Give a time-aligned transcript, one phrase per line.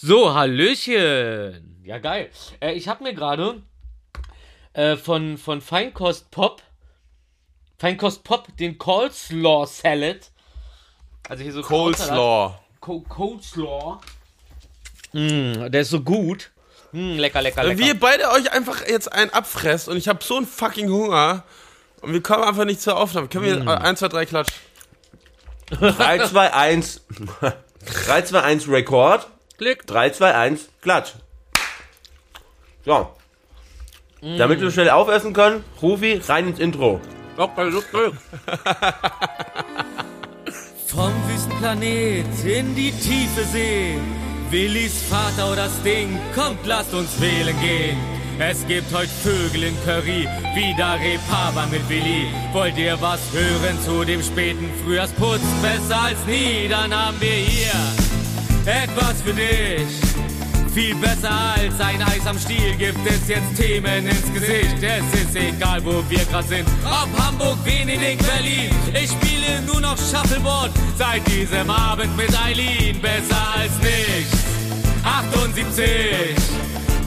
[0.00, 1.82] So, Hallöchen.
[1.82, 2.30] Ja, geil.
[2.60, 3.62] Äh, ich habe mir gerade
[4.72, 6.62] äh, von, von Feinkost Pop,
[7.78, 10.30] Feinkost Pop, den Coleslaw Salad.
[11.28, 12.54] Also hier so Coleslaw.
[12.78, 13.98] Co Coleslaw.
[15.12, 16.52] Mm, der ist so gut.
[16.92, 17.78] Mm, lecker, lecker, lecker.
[17.80, 21.42] Wir beide euch einfach jetzt einen abfressen und ich habe so einen fucking Hunger
[22.02, 23.26] und wir kommen einfach nicht zur Aufnahme.
[23.26, 23.68] Können wir Mm.
[23.68, 24.54] 1, 2, 3 klatschen?
[25.70, 27.00] 3, 2, 1.
[28.06, 29.26] 3, 2, 1 Rekord.
[29.58, 29.86] Klick.
[29.88, 31.14] 3, 2, 1 Klatsch.
[32.84, 33.08] So.
[34.20, 37.00] Damit wir schnell aufessen können, Rufi, rein ins Intro.
[37.36, 38.12] Locker, locker.
[40.86, 43.98] Vom Wüstenplanet in die tiefe See.
[44.50, 47.98] Willis Vater oder das Ding, kommt, lasst uns wählen gehen.
[48.38, 52.28] Es gibt heute Vögel in Curry, wieder Repaber mit Willi.
[52.52, 55.42] Wollt ihr was hören zu dem späten Frühjahrsputz?
[55.62, 58.07] Besser als nie, dann haben wir hier
[58.68, 59.88] etwas für dich.
[60.74, 64.76] Viel besser als ein Eis am Stiel gibt es jetzt Themen ins Gesicht.
[64.82, 66.68] Es ist egal, wo wir gerade sind.
[66.84, 68.70] Ob Hamburg, Venedig, Berlin.
[68.94, 73.00] Ich spiele nur noch Shuffleboard seit diesem Abend mit Eileen.
[73.00, 74.44] Besser als nichts.
[75.02, 76.36] 78.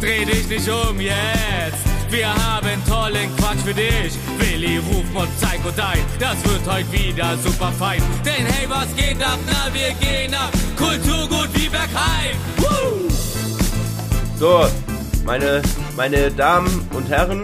[0.02, 1.91] Dreh dich nicht um jetzt.
[2.12, 4.18] Wir haben tollen Quatsch für dich.
[4.38, 6.00] Willi, Rufmod, zeig und ein.
[6.20, 8.04] Das wird heute wieder super fein.
[8.26, 9.40] Denn hey, was geht ab?
[9.46, 10.52] Na, wir gehen ab.
[10.76, 12.36] Kulturgut wie Bergheim.
[14.38, 14.66] So,
[15.26, 15.62] meine,
[15.96, 17.44] meine Damen und Herren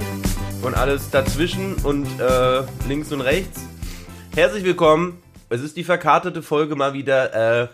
[0.62, 3.62] und alles dazwischen und äh, links und rechts.
[4.36, 5.18] Herzlich willkommen.
[5.50, 7.64] Es ist die verkartete Folge mal wieder.
[7.64, 7.68] Äh,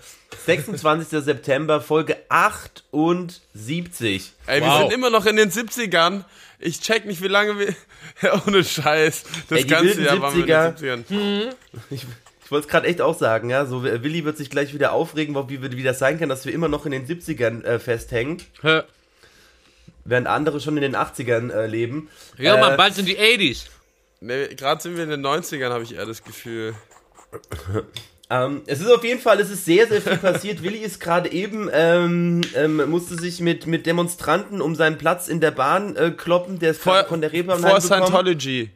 [0.45, 1.23] 26.
[1.23, 4.31] September, Folge 78.
[4.47, 4.81] Ey, wir Wow.
[4.81, 6.23] sind immer noch in den 70ern.
[6.59, 7.75] Ich check nicht, wie lange wir.
[8.47, 9.23] Ohne Scheiß.
[9.49, 10.79] Das Ey, ganze Jahr waren wir in 70er.
[10.79, 11.53] den 70ern.
[11.89, 12.05] Ich,
[12.45, 13.65] ich wollte es gerade echt auch sagen, ja.
[13.65, 16.67] So, Willi wird sich gleich wieder aufregen, wie, wie das sein kann, dass wir immer
[16.69, 18.83] noch in den 70ern äh, festhängen, Ja,
[20.05, 22.09] während andere schon in den 80ern äh, leben.
[22.37, 23.65] ja äh, Mann, bald sind die 80s.
[24.21, 26.75] Nee, Gerade sind wir in den 90ern, habe ich eher das Gefühl.
[28.29, 30.63] Ähm, es ist auf jeden Fall, es ist sehr, sehr viel passiert.
[30.63, 35.39] Willi ist gerade eben, ähm, ähm, musste sich mit, mit Demonstranten um seinen Platz in
[35.39, 37.81] der Bahn äh, kloppen, der ist Vor, gerade von der Reeperbahn vor.
[37.81, 38.71] Scientology.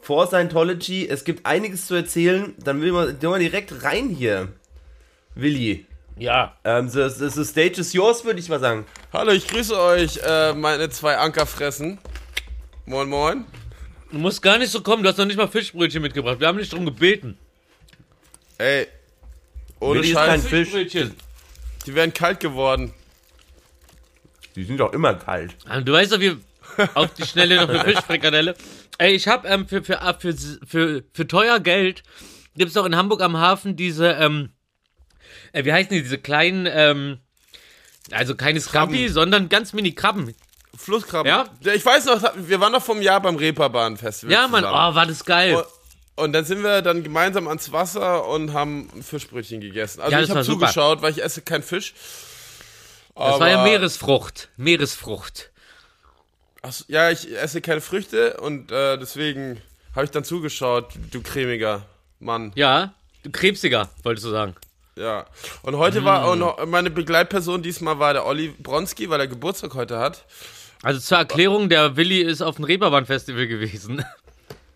[0.00, 1.06] Vor Scientology.
[1.06, 2.54] Es gibt einiges zu erzählen.
[2.58, 4.48] Dann will man, gehen wir direkt rein hier.
[5.34, 5.84] Willi.
[6.16, 6.56] Ja.
[6.64, 8.86] Ähm, the, the, the stage is yours, würde ich mal sagen.
[9.12, 11.98] Hallo, ich grüße euch, äh, meine zwei Ankerfressen.
[12.86, 13.44] Moin, moin.
[14.10, 16.40] Du musst gar nicht so kommen, du hast noch nicht mal Fischbrötchen mitgebracht.
[16.40, 17.36] Wir haben nicht drum gebeten.
[18.58, 18.86] Ey,
[19.80, 21.10] ohne Willi ist kein Scheiß, Fisch.
[21.86, 22.92] Die wären kalt geworden.
[24.56, 25.54] Die sind doch immer kalt.
[25.68, 26.36] Ah, Du weißt doch, wie
[26.94, 28.54] auf die Schnelle noch eine Fischfrikadelle.
[28.98, 30.34] Ey, ich hab ähm, für, für, für,
[30.66, 32.02] für, für teuer Geld
[32.56, 34.50] gibt's doch in Hamburg am Hafen diese, ähm,
[35.52, 37.18] äh, wie heißen die, diese kleinen, ähm,
[38.10, 39.08] also keine Krabben.
[39.08, 40.34] sondern ganz mini Krabben.
[40.76, 41.28] Flusskrabben.
[41.30, 41.46] Ja?
[41.72, 44.32] Ich weiß noch, wir waren noch vom Jahr beim Reeperbahn-Festival.
[44.32, 44.92] Ja, Mann, zusammen.
[44.92, 45.54] oh, war das geil.
[45.54, 45.64] Und-
[46.18, 50.00] Und dann sind wir dann gemeinsam ans Wasser und haben Fischbrötchen gegessen.
[50.00, 51.94] Also Ja, ich habe zugeschaut, weil ich esse keinen Fisch.
[53.14, 54.48] Das war ja Meeresfrucht.
[54.56, 55.50] Meeresfrucht.
[56.62, 59.60] Achso, ja, ich esse keine Früchte und äh, deswegen
[59.94, 61.86] habe ich dann zugeschaut, du cremiger
[62.18, 62.50] Mann.
[62.56, 64.56] Ja, du krebsiger, wolltest du sagen.
[64.96, 65.24] Ja.
[65.62, 69.74] Und heute war auch noch meine Begleitperson diesmal war der Olli Bronski, weil er Geburtstag
[69.74, 70.24] heute hat.
[70.82, 74.04] Also zur Erklärung, der Willi ist auf dem Reeperbahn-Festival gewesen.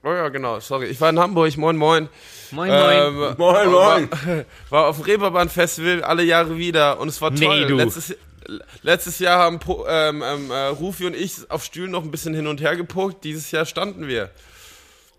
[0.05, 0.87] Oh ja, genau, sorry.
[0.87, 2.09] Ich war in Hamburg, moin moin.
[2.51, 2.97] moin, moin.
[2.97, 4.11] Ähm, Moin, moin.
[4.11, 7.67] War, war auf dem Reeperbahn-Festival alle Jahre wieder und es war Nee, toll.
[7.69, 7.77] du.
[7.77, 8.17] Letztes,
[8.83, 12.35] letztes Jahr haben Po- ähm, ähm, äh, Rufi und ich auf Stühlen noch ein bisschen
[12.35, 13.23] hin und her gepokt.
[13.23, 14.31] Dieses Jahr standen wir.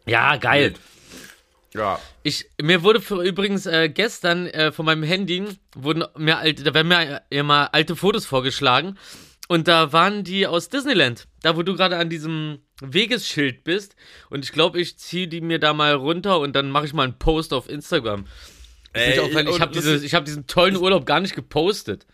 [0.06, 0.74] ja, geil.
[1.74, 1.98] Ja.
[2.22, 5.44] Ich, mir wurde für, übrigens äh, gestern äh, von meinem Handy
[5.76, 8.98] wurden mir alte, da werden mir immer alte Fotos vorgeschlagen
[9.48, 13.96] und da waren die aus Disneyland, da wo du gerade an diesem Wegesschild bist
[14.30, 17.04] und ich glaube, ich ziehe die mir da mal runter und dann mache ich mal
[17.04, 18.26] einen Post auf Instagram.
[18.94, 22.06] Ey, ich auch, ich habe diese, habe diesen tollen Urlaub gar nicht gepostet.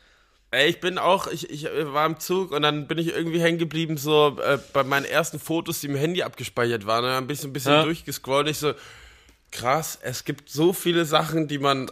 [0.51, 3.59] Ey, ich bin auch, ich, ich war im Zug und dann bin ich irgendwie hängen
[3.59, 7.03] geblieben, so äh, bei meinen ersten Fotos, die im Handy abgespeichert waren.
[7.03, 7.83] Und dann bin ich so ein bisschen Ja.
[7.83, 8.73] durchgescrollt ich so,
[9.51, 11.91] krass, es gibt so viele Sachen, die man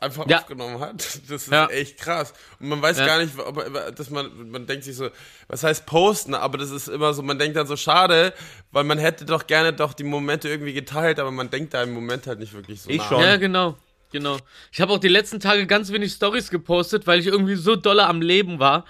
[0.00, 0.38] einfach Ja.
[0.38, 0.96] aufgenommen hat.
[1.28, 1.66] Das ist Ja.
[1.68, 2.32] echt krass.
[2.58, 3.06] Und man weiß Ja.
[3.06, 5.08] gar nicht, ob, dass man, man denkt sich so,
[5.48, 8.32] was heißt posten, aber das ist immer so, man denkt dann so, schade,
[8.72, 11.92] weil man hätte doch gerne doch die Momente irgendwie geteilt, aber man denkt da im
[11.92, 13.08] Moment halt nicht wirklich so Ich nach.
[13.08, 13.22] schon.
[13.22, 13.76] Ja, genau.
[14.12, 14.38] Genau.
[14.72, 18.06] Ich habe auch die letzten Tage ganz wenig Stories gepostet, weil ich irgendwie so dolle
[18.06, 18.84] am Leben war.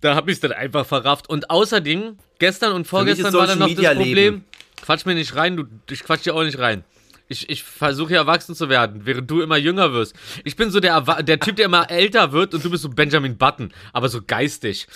[0.00, 1.28] Da habe ich es dann einfach verrafft.
[1.28, 4.14] Und außerdem, gestern und vorgestern war dann noch Media das Problem.
[4.16, 4.44] Leben.
[4.80, 6.84] Quatsch mir nicht rein, du, ich quatsch dir auch nicht rein.
[7.32, 10.14] Ich, ich versuche ja erwachsen zu werden, während du immer jünger wirst.
[10.44, 13.38] Ich bin so der, der Typ, der immer älter wird und du bist so Benjamin
[13.38, 14.88] Button, aber so geistig.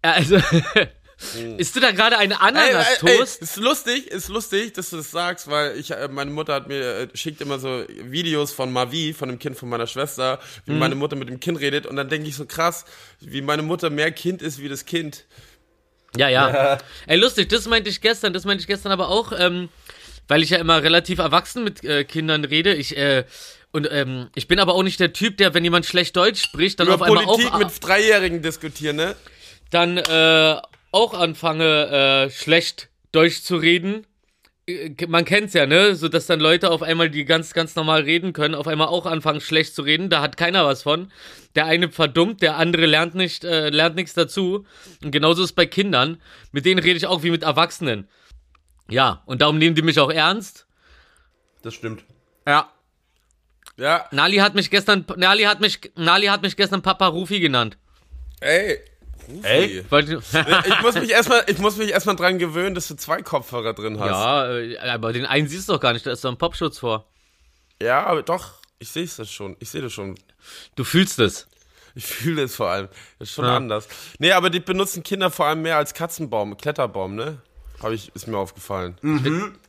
[0.00, 0.38] Also,
[1.58, 3.42] isst du da gerade ey, Ananas-Toast?
[3.42, 6.80] ist lustig, ist lustig, dass du das sagst, weil ich, äh, meine Mutter hat mir,
[6.82, 10.72] äh, schickt immer so Videos von Mavi, von dem Kind von meiner Schwester, Mhm.
[10.72, 12.84] wie meine Mutter mit dem Kind redet und dann denke ich so krass,
[13.20, 15.24] wie meine Mutter mehr Kind ist wie das Kind.
[16.16, 16.78] Ja, ja.
[17.06, 19.68] Ey, lustig, das meinte ich gestern, das meinte ich gestern aber auch, ähm,
[20.28, 22.74] weil ich ja immer relativ erwachsen mit äh, Kindern rede.
[22.74, 23.24] Ich, äh,
[23.72, 26.78] und ähm, ich bin aber auch nicht der Typ, der, wenn jemand schlecht Deutsch spricht,
[26.80, 29.16] dann Über auf einmal Politik auch, mit Dreijährigen diskutieren, ne?
[29.72, 30.56] dann äh,
[30.92, 34.06] auch anfange, äh, schlecht Deutsch zu reden.
[34.66, 35.96] Äh, Man kennt's ja, ne?
[35.96, 39.06] So dass dann Leute auf einmal, die ganz, ganz normal reden können, auf einmal auch
[39.06, 40.10] anfangen, schlecht zu reden.
[40.10, 41.10] Da hat keiner was von.
[41.54, 44.66] Der eine verdummt, der andere lernt nicht, äh, lernt nichts dazu.
[45.02, 46.20] Und genauso ist es bei Kindern.
[46.52, 48.08] Mit denen rede ich auch wie mit Erwachsenen.
[48.92, 50.66] Ja, und darum nehmen die mich auch ernst.
[51.62, 52.04] Das stimmt.
[52.46, 52.68] Ja.
[53.76, 57.78] Ja, Nali hat mich gestern, Nali hat mich, Nali hat mich gestern Papa Rufi genannt.
[58.40, 58.78] ey.
[59.28, 59.46] Rufi.
[59.46, 59.84] Ey?
[60.66, 63.98] Ich muss mich erstmal, ich muss mich erstmal dran gewöhnen, dass du zwei Kopfhörer drin
[63.98, 64.10] hast.
[64.10, 66.80] ja, äh, aber den einen siehst du doch gar nicht, da ist doch ein Popschutz
[66.80, 67.06] vor.
[67.80, 69.56] Ja, aber doch, ich sehe es das schon.
[69.60, 70.16] Ich sehe das schon.
[70.74, 71.48] Du fühlst es.
[71.94, 72.88] Ich fühle es vor allem.
[73.18, 73.56] Das ist schon Ja.
[73.56, 73.88] anders.
[74.18, 77.38] Nee, aber die benutzen Kinder vor allem mehr als Katzenbaum, Kletterbaum, ne?
[77.82, 78.96] Habe ich, ist mir aufgefallen.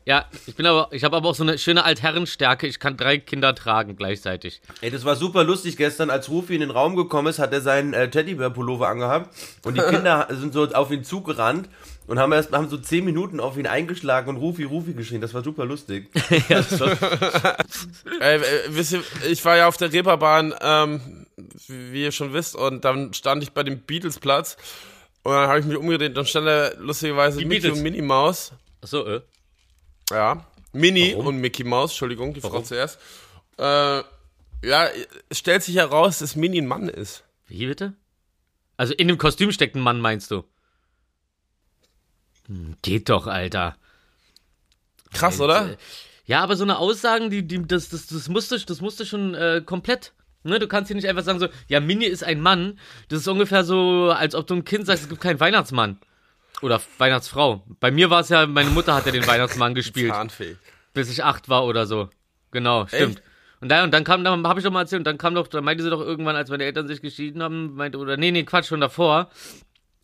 [0.06, 2.68] Ja, ich bin aber, ich habe aber auch so eine schöne Altherrenstärke.
[2.68, 4.62] Ich kann drei Kinder tragen gleichzeitig.
[4.82, 7.62] Ey, das war super lustig gestern, als Rufi in den Raum gekommen ist, hat er
[7.62, 9.34] seinen äh, Teddybär-Pullover angehabt
[9.66, 11.70] und die Kinder sind so auf ihn zugerannt
[12.06, 15.22] und haben erst haben so zehn Minuten auf ihn eingeschlagen und Rufi, Rufi geschrien.
[15.22, 16.10] Das war super lustig.
[16.50, 16.92] ja, das war,
[18.22, 21.26] Äh, äh, wisst ihr, ich war ja auf der Reeperbahn, ähm,
[21.68, 24.58] wie ihr schon wisst, und dann stand ich bei dem Beatles-Platz
[25.24, 27.78] und dann habe ich mich umgedreht und stand da lustigerweise Die Mickey Beatles.
[27.80, 28.52] und Minnie Maus.
[28.82, 29.22] achso, äh.
[30.12, 30.46] Ja.
[30.74, 31.28] Minnie Warum?
[31.28, 32.66] und Mickey Maus, Entschuldigung, die Frau Warum?
[32.66, 33.00] zuerst.
[33.58, 34.02] Äh,
[34.66, 34.88] ja,
[35.30, 37.24] es stellt sich heraus, dass Minnie ein Mann ist.
[37.48, 37.94] Wie bitte?
[38.78, 40.44] Also in dem Kostüm steckt ein Mann, meinst du?
[42.48, 43.78] Hm, geht doch, Alter.
[45.14, 45.78] Krass, oder?
[46.26, 49.62] Ja, aber so eine Aussagen, die, die, das, das, das musste, das musste schon äh,
[49.66, 50.14] komplett.
[50.44, 52.80] Ne, du kannst hier nicht einfach sagen so, ja, Mini ist ein Mann.
[53.08, 55.98] Das ist ungefähr so, als ob du ein Kind sagst, es gibt keinen Weihnachtsmann.
[56.62, 57.64] Oder Weihnachtsfrau.
[57.80, 60.56] Bei mir war es ja, meine Mutter hat ja den Weihnachtsmann gespielt, Zahnfee.
[60.94, 62.10] bis ich acht war oder so.
[62.52, 63.18] Genau, stimmt.
[63.18, 63.24] Echt?
[63.62, 65.48] Und dann, und dann kam, dann habe ich doch mal erzählt, und dann kam doch,
[65.48, 68.44] dann meinte sie doch irgendwann, als meine Eltern sich geschieden haben, meinte, oder nee, nee,
[68.44, 69.30] Quatsch, schon davor,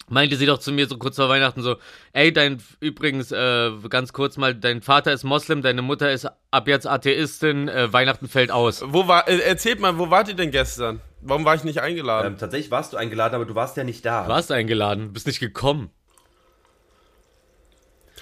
[0.09, 1.77] meinte sie doch zu mir so kurz vor Weihnachten so,
[2.13, 6.67] ey, dein, übrigens, äh, ganz kurz mal, dein Vater ist Moslem, deine Mutter ist ab
[6.67, 8.83] jetzt Atheistin, äh, Weihnachten fällt aus.
[8.85, 11.01] Wo war, äh, erzählt mal, wo wart ihr denn gestern?
[11.21, 12.33] Warum war ich nicht eingeladen?
[12.33, 14.23] Ähm, tatsächlich warst du eingeladen, aber du warst ja nicht da.
[14.23, 15.89] Du warst eingeladen, bist nicht gekommen.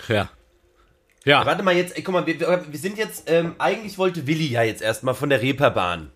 [0.08, 0.30] Ja.
[1.26, 1.46] Ja.
[1.46, 4.64] Warte mal jetzt, ey, guck mal, wir, wir sind jetzt, ähm, eigentlich wollte Willi ja
[4.64, 6.12] jetzt erstmal von der Reeperbahn.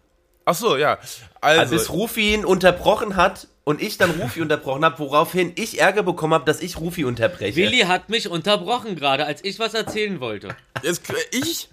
[0.46, 0.98] Ach so, ja.
[1.42, 6.04] Also, bis Rufi ihn unterbrochen hat und ich dann Rufi unterbrochen habe, woraufhin ich Ärger
[6.04, 7.56] bekommen habe, dass ich Rufi unterbreche.
[7.56, 10.56] Willi hat mich unterbrochen gerade, als ich was erzählen wollte.
[10.82, 11.70] jetzt, ich?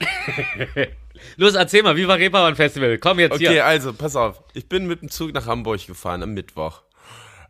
[1.36, 2.96] Los, erzähl mal, wie war Reeperbahn Festival?
[2.98, 3.66] Komm jetzt Okay, hier.
[3.66, 4.42] also, pass auf.
[4.54, 6.82] Ich bin mit dem Zug nach Hamburg gefahren am Mittwoch.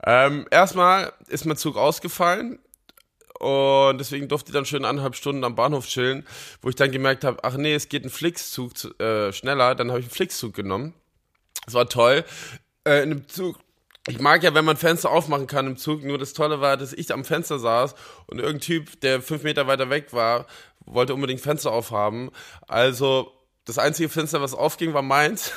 [0.05, 2.59] Ähm, erstmal ist mein Zug ausgefallen
[3.39, 6.27] und deswegen durfte ich dann schön anderthalb Stunden am Bahnhof chillen,
[6.63, 9.75] wo ich dann gemerkt habe, ach nee, es geht ein Flixzug zu- äh, schneller.
[9.75, 10.95] Dann habe ich einen Flixzug genommen.
[11.67, 12.25] Das war toll.
[12.85, 13.59] Äh, in dem Zug
[14.09, 16.93] ich mag ja, wenn man Fenster aufmachen kann im Zug, nur das Tolle war, dass
[16.93, 17.95] ich am Fenster saß
[18.27, 20.47] und irgendein Typ, der fünf Meter weiter weg war,
[20.87, 22.31] wollte unbedingt Fenster aufhaben.
[22.67, 23.33] Also
[23.67, 25.53] das einzige Fenster, was aufging, war meins.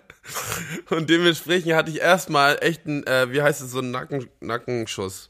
[0.90, 5.28] und dementsprechend hatte ich erstmal echt einen, äh, wie heißt es, so einen Nacken, Nackenschuss.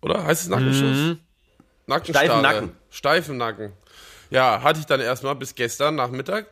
[0.00, 0.24] Oder?
[0.24, 1.16] Heißt es Nackenschuss?
[1.86, 2.26] Nackenstarre.
[2.26, 2.72] Steifen Nacken.
[2.90, 3.72] Steifen Nacken.
[4.30, 6.46] Ja, hatte ich dann erstmal bis gestern Nachmittag.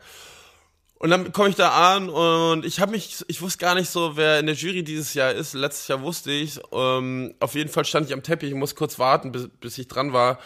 [0.99, 4.17] Und dann komme ich da an und ich habe mich, ich wusste gar nicht so,
[4.17, 5.53] wer in der Jury dieses Jahr ist.
[5.53, 6.59] Letztes Jahr wusste ich.
[6.71, 9.87] Ähm, auf jeden Fall stand ich am Teppich, ich muss kurz warten, bis, bis ich
[9.87, 10.39] dran war.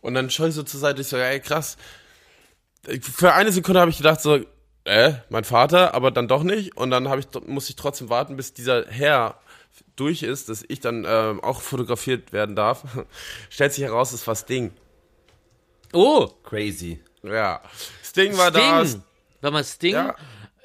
[0.00, 1.76] Und dann schaue ich so zur Seite, ich so, ey, krass.
[3.00, 4.40] Für eine Sekunde habe ich gedacht so,
[4.84, 6.76] äh, mein Vater, aber dann doch nicht.
[6.76, 9.38] Und dann ich, musste ich trotzdem warten, bis dieser Herr
[9.94, 12.82] durch ist, dass ich dann ähm, auch fotografiert werden darf.
[13.50, 14.72] Stellt sich heraus, es war Sting.
[15.92, 17.00] Oh, Crazy.
[17.22, 17.60] Ja.
[18.02, 18.84] Sting war da.
[19.42, 19.94] Warte mal, Sting?
[19.94, 20.16] Ja.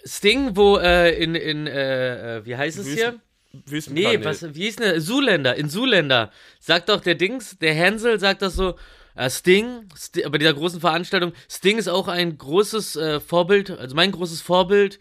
[0.06, 3.12] Sting, wo äh, in, in äh, äh, wie heißt es Wüsten- hier?
[3.52, 4.24] Nee, Wüstenplanet.
[4.26, 6.32] was, wie hieß denn, Zuländer, in Zuländer.
[6.60, 8.76] Sagt doch der Dings, der Hänsel sagt das so,
[9.16, 13.96] äh, Sting, Sti bei dieser großen Veranstaltung, Sting ist auch ein großes äh, Vorbild, also
[13.96, 15.00] mein großes Vorbild.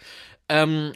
[0.48, 0.92] Ähm,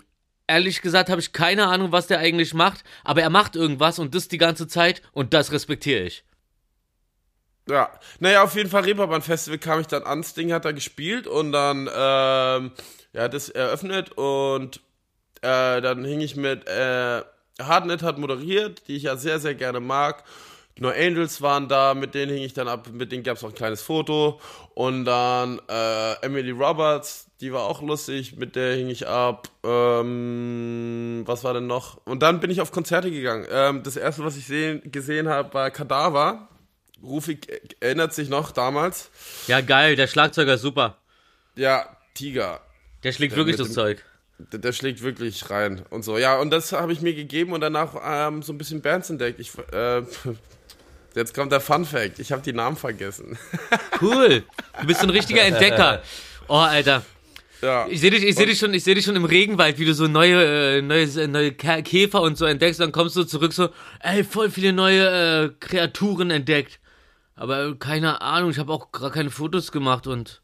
[0.46, 4.14] ehrlich gesagt habe ich keine Ahnung, was der eigentlich macht, aber er macht irgendwas und
[4.14, 6.24] das die ganze Zeit und das respektiere ich.
[7.70, 11.26] Ja, naja, auf jeden Fall Reeperbahn Festival kam ich dann an, Sting hat da gespielt
[11.26, 12.72] und dann, ähm,
[13.12, 14.80] ja, das eröffnet und
[15.42, 17.22] äh, dann hing ich mit, äh,
[17.60, 20.24] Hardnet hat moderiert, die ich ja sehr, sehr gerne mag.
[20.78, 23.50] No Angels waren da, mit denen hing ich dann ab, mit denen gab es auch
[23.50, 24.40] ein kleines Foto.
[24.74, 29.48] Und dann äh, Emily Roberts, die war auch lustig, mit der hing ich ab.
[29.62, 31.98] Ähm, was war denn noch?
[32.06, 33.46] Und dann bin ich auf Konzerte gegangen.
[33.50, 36.48] Ähm, das erste, was ich sehen, gesehen habe, war Kadaver.
[37.02, 39.10] Rufik erinnert sich noch damals.
[39.46, 40.96] Ja, geil, der Schlagzeuger ist super.
[41.56, 42.60] Ja, Tiger.
[43.02, 44.04] Der schlägt wirklich mit das dem- Zeug.
[44.52, 46.16] Der, der schlägt wirklich rein und so.
[46.16, 49.38] Ja, und das habe ich mir gegeben und danach ähm, so ein bisschen Bands entdeckt.
[49.38, 50.02] Ich, äh,
[51.14, 52.18] jetzt kommt der Fun Fact.
[52.18, 53.38] Ich habe die Namen vergessen.
[54.02, 54.44] Cool.
[54.80, 56.02] Du bist so ein richtiger Entdecker.
[56.48, 57.04] Oh, Alter.
[57.60, 57.86] ja.
[57.90, 59.92] Ich sehe dich, ich sehe dich schon, ich sehe dich schon im Regenwald, wie du
[59.92, 62.80] so neue, äh, neue, äh, neue Kä- Käfer und so entdeckst.
[62.80, 63.68] Dann kommst du zurück so,
[64.02, 66.78] ey, voll viele neue äh, Kreaturen entdeckt.
[67.36, 70.42] Aber keine Ahnung, ich habe auch gar keine Fotos gemacht und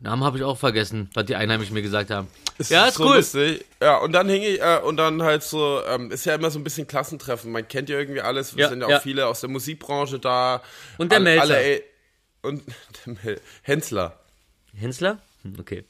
[0.00, 2.28] Namen habe ich auch vergessen, was die Einheimischen mir gesagt haben.
[2.68, 3.16] ja, ist so cool.
[3.16, 3.64] Lustig.
[3.82, 6.60] Ja, und dann hing ich, äh, und dann halt so, ähm, ist ja immer so
[6.60, 7.50] ein bisschen Klassentreffen.
[7.50, 8.54] Man kennt ja irgendwie alles.
[8.54, 9.00] Wir Ja, sind ja auch ja.
[9.00, 10.62] viele aus der Musikbranche da.
[10.98, 11.54] Und der Melzer.
[11.54, 11.82] Alle,
[12.42, 12.62] und
[13.24, 14.20] der Hensler.
[14.72, 15.18] Hensler?
[15.42, 15.84] Hm, Okay.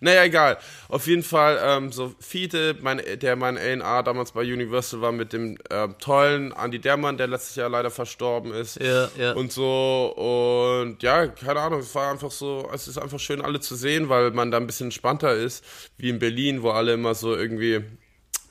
[0.00, 0.58] Naja, egal.
[0.88, 5.32] Auf jeden Fall, ähm, so Fiete, mein, der mein A&R damals bei Universal war, mit
[5.32, 8.80] dem ähm, tollen Andy Dermann, der letztes Jahr leider verstorben ist.
[8.80, 9.32] Ja, ja.
[9.32, 13.60] Und so, und ja, keine Ahnung, es war einfach so, es ist einfach schön, alle
[13.60, 15.64] zu sehen, weil man da ein bisschen entspannter ist,
[15.96, 17.84] wie in Berlin, wo alle immer so irgendwie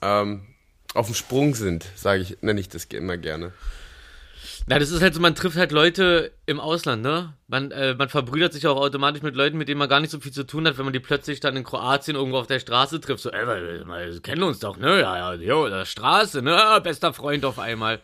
[0.01, 0.41] ähm,
[0.93, 3.53] auf dem Sprung sind, sage ich, nenne ich das immer gerne.
[4.69, 7.33] Na, das ist halt so, man trifft halt Leute im Ausland, ne?
[7.47, 10.19] Man, äh, man verbrüdert sich auch automatisch mit Leuten, mit denen man gar nicht so
[10.19, 13.01] viel zu tun hat, wenn man die plötzlich dann in Kroatien irgendwo auf der Straße
[13.01, 13.23] trifft.
[13.23, 14.99] So, ey, wir, wir kennen uns doch, ne?
[14.99, 16.79] Ja, ja, jo, der Straße, ne?
[16.83, 17.99] Bester Freund auf einmal.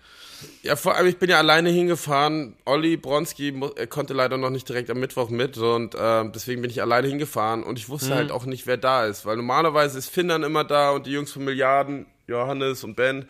[0.64, 2.56] Ja, vor allem, ich bin ja alleine hingefahren.
[2.66, 6.72] Olli Bronski er konnte leider noch nicht direkt am Mittwoch mit und ähm, deswegen bin
[6.72, 10.10] ich alleine hingefahren und ich wusste halt auch nicht, wer da ist, weil normalerweise ist
[10.10, 13.28] Finn dann immer da und die Jungs von Milliarden, Johannes und Ben.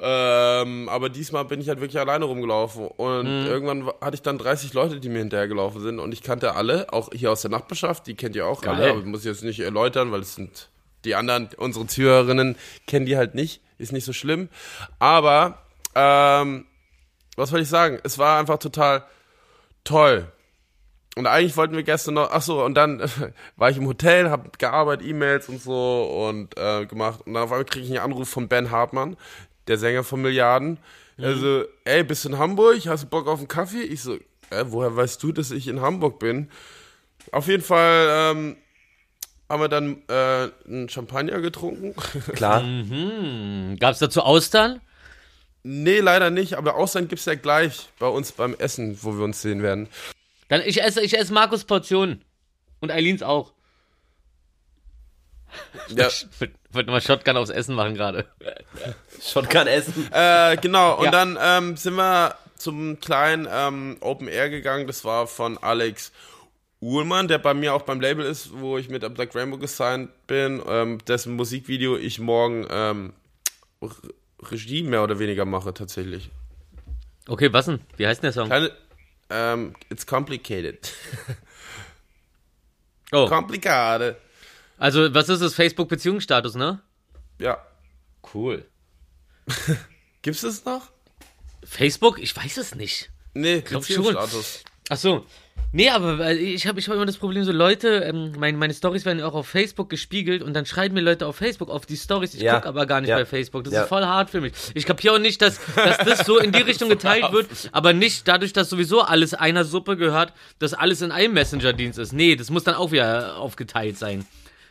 [0.00, 4.38] Ähm, aber diesmal bin ich halt wirklich alleine rumgelaufen und irgendwann wa- hatte ich dann
[4.38, 8.06] 30 Leute, die mir hinterhergelaufen sind und ich kannte alle, auch hier aus der Nachbarschaft,
[8.06, 8.74] die kennt ihr auch Geil.
[8.76, 10.70] alle, aber muss ich jetzt nicht erläutern, weil es sind
[11.04, 14.48] die anderen, unsere Zuhörerinnen kennen die halt nicht, ist nicht so schlimm.
[15.00, 15.62] Aber
[15.96, 16.66] ähm,
[17.36, 17.98] was soll ich sagen?
[18.04, 19.04] Es war einfach total
[19.84, 20.30] toll.
[21.16, 23.02] Und eigentlich wollten wir gestern noch, ach so, und dann
[23.56, 27.20] war ich im Hotel, habe gearbeitet, E-Mails und so und äh, gemacht.
[27.26, 29.16] Und dann auf einmal kriege ich einen Anruf von Ben Hartmann,
[29.68, 30.78] der Sänger von Milliarden.
[31.20, 32.86] Also, ey, bist du in Hamburg?
[32.86, 33.82] Hast du Bock auf einen Kaffee?
[33.82, 34.14] Ich so,
[34.50, 36.48] äh, woher weißt du, dass ich in Hamburg bin?
[37.32, 38.56] Auf jeden Fall ähm,
[39.48, 41.94] haben wir dann äh, einen Champagner getrunken.
[42.34, 42.62] Klar.
[42.62, 44.80] Hm, gab's dazu Austern?
[45.64, 49.42] nee, leider nicht, aber Ausland gibt's ja gleich bei uns beim Essen, wo wir uns
[49.42, 49.88] sehen werden.
[50.48, 52.24] Dann, ich esse, ich esse Markus Portionen.
[52.80, 53.52] Und Eileens auch.
[55.88, 56.26] Ja, Ich
[56.70, 58.26] wollte mal Shotgun aufs Essen machen gerade.
[59.22, 60.08] Shotgun essen.
[60.12, 61.10] Äh, genau, und Ja.
[61.10, 64.86] dann ähm, sind wir zum kleinen ähm, Open Air gegangen.
[64.86, 66.12] Das war von Alex
[66.80, 70.10] Uhlmann, der bei mir auch beim Label ist, wo ich mit der Black Rainbow gesigned
[70.26, 73.12] bin, ähm, dessen Musikvideo ich morgen ähm,
[73.82, 76.30] Re- Regie mehr oder weniger mache tatsächlich.
[77.26, 77.80] Okay, was denn?
[77.96, 78.46] Wie heißt denn der Song?
[78.48, 78.70] Kleine,
[79.30, 80.92] ähm, it's complicated.
[83.12, 84.16] Oh, Komplikade.
[84.78, 86.80] Also was ist das Facebook-Beziehungsstatus, ne?
[87.38, 87.58] Ja.
[88.34, 88.64] Cool.
[90.22, 90.90] Gibt's das noch?
[91.64, 92.18] Facebook?
[92.18, 93.10] Ich weiß es nicht.
[93.34, 94.04] Nee, glaub schon.
[94.04, 94.64] Beziehungsstatus.
[94.88, 95.26] Ach so.
[95.70, 98.72] Nee, aber äh, ich habe ich hab immer das Problem, so Leute, ähm, mein, meine
[98.72, 101.96] Stories werden auch auf Facebook gespiegelt und dann schreiben mir Leute auf Facebook auf die
[101.96, 102.32] Stories.
[102.32, 103.64] Ich Ja, guck aber gar nicht ja, bei Facebook.
[103.64, 103.82] Das ja.
[103.82, 104.54] ist voll hart für mich.
[104.72, 108.26] Ich kapiere auch nicht, dass, dass das so in die Richtung geteilt wird, aber nicht
[108.26, 112.12] dadurch, dass sowieso alles einer Suppe gehört, dass alles in einem Messenger-Dienst ist.
[112.14, 114.24] Nee, das muss dann auch wieder aufgeteilt sein.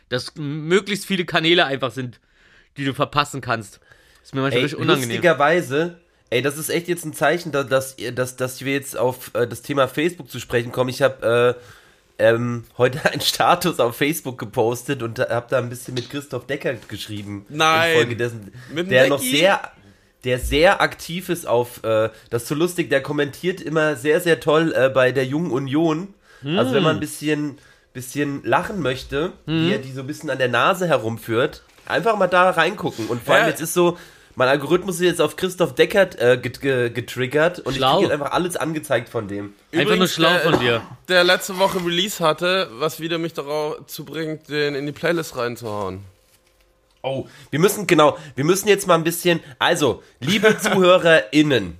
[0.08, 2.20] Dass möglichst viele Kanäle einfach sind,
[2.76, 3.80] die du verpassen kannst.
[4.22, 5.08] Ist mir manchmal Ey, richtig unangenehm.
[5.10, 5.98] lustigerweise,
[6.30, 9.46] ey, das ist echt jetzt ein Zeichen, da- dass, dass, dass wir jetzt auf äh,
[9.46, 10.90] das Thema Facebook zu sprechen kommen.
[10.90, 11.56] Ich habe
[12.18, 16.46] äh, ähm, heute einen Status auf Facebook gepostet und habe da ein bisschen mit Christoph
[16.46, 17.46] Decker geschrieben.
[17.48, 17.90] Nein.
[17.92, 19.36] Infolgedessen, Mit der noch Necki?
[19.38, 19.72] sehr
[20.24, 24.40] der sehr aktiv ist auf, äh, das ist so lustig, der kommentiert immer sehr, sehr
[24.40, 26.12] toll äh, bei der Jungen Union.
[26.44, 27.56] Also wenn man ein bisschen,
[27.98, 32.26] bisschen lachen möchte, wie er die so ein bisschen an der Nase herumführt, einfach mal
[32.28, 33.06] da reingucken.
[33.08, 33.50] Und vor allem Ja.
[33.50, 33.98] jetzt ist so,
[34.36, 37.88] mein Algorithmus ist jetzt auf Christoph Deckert äh, get, ge, getriggert und Schlau.
[37.88, 39.46] ich kriege jetzt einfach alles angezeigt von dem.
[39.46, 40.82] Einfach nur Übrigens, schlau der- von dir.
[41.08, 46.04] Der letzte Woche Release hatte, was wieder mich dazu bringt, den in die Playlist reinzuhauen.
[47.02, 51.76] Oh, wir müssen, genau, wir müssen jetzt mal ein bisschen, also, liebe ZuhörerInnen,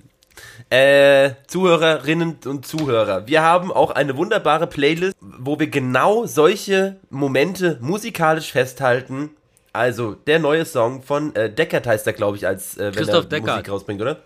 [0.70, 7.78] Äh, Zuhörerinnen und Zuhörer, wir haben auch eine wunderbare Playlist, wo wir genau solche Momente
[7.80, 9.30] musikalisch festhalten.
[9.72, 13.24] Also der neue Song von äh, Deckert heißt er, glaube ich, als äh, wenn Christoph
[13.24, 13.56] er Deckard.
[13.58, 14.18] Musik rausbringt, oder?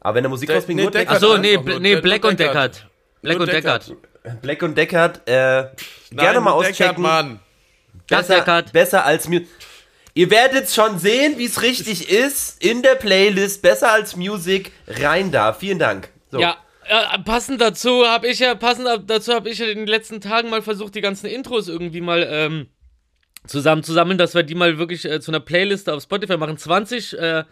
[0.00, 1.20] Aber wenn er Musik De- rausbringt, nee, nur Deckard.
[1.20, 1.32] Deckard.
[1.34, 2.74] Achso, Deckard nee, nee, Black und Deckard.
[2.76, 2.90] Deckard.
[3.22, 3.88] Black und Deckard.
[3.88, 4.42] Deckard.
[4.42, 5.72] Black und Deckard, äh, gerne
[6.12, 7.02] Nein, mal Deckard, auschecken.
[7.02, 7.40] Mann.
[8.06, 8.72] Das besser, Deckard.
[8.72, 9.40] besser als Mu
[10.20, 12.62] Ihr werdet schon sehen, wie es richtig ist.
[12.62, 15.54] In der Playlist besser als Music rein da.
[15.54, 16.10] Vielen Dank.
[16.30, 16.38] So.
[16.38, 20.20] Ja, äh, passend dazu habe ich ja, passend dazu habe ich ja in den letzten
[20.20, 22.66] Tagen mal versucht, die ganzen Intros irgendwie mal ähm,
[23.46, 26.58] zusammenzusammeln, dass wir die mal wirklich äh, zu einer Playlist auf Spotify machen.
[26.58, 27.44] 20 äh,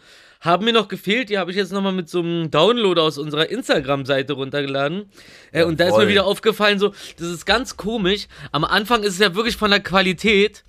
[0.42, 3.48] haben mir noch gefehlt, die habe ich jetzt nochmal mit so einem Download aus unserer
[3.48, 5.10] Instagram-Seite runtergeladen.
[5.52, 8.28] Äh, und da ist mir wieder aufgefallen, so, das ist ganz komisch.
[8.52, 10.64] Am Anfang ist es ja wirklich von der Qualität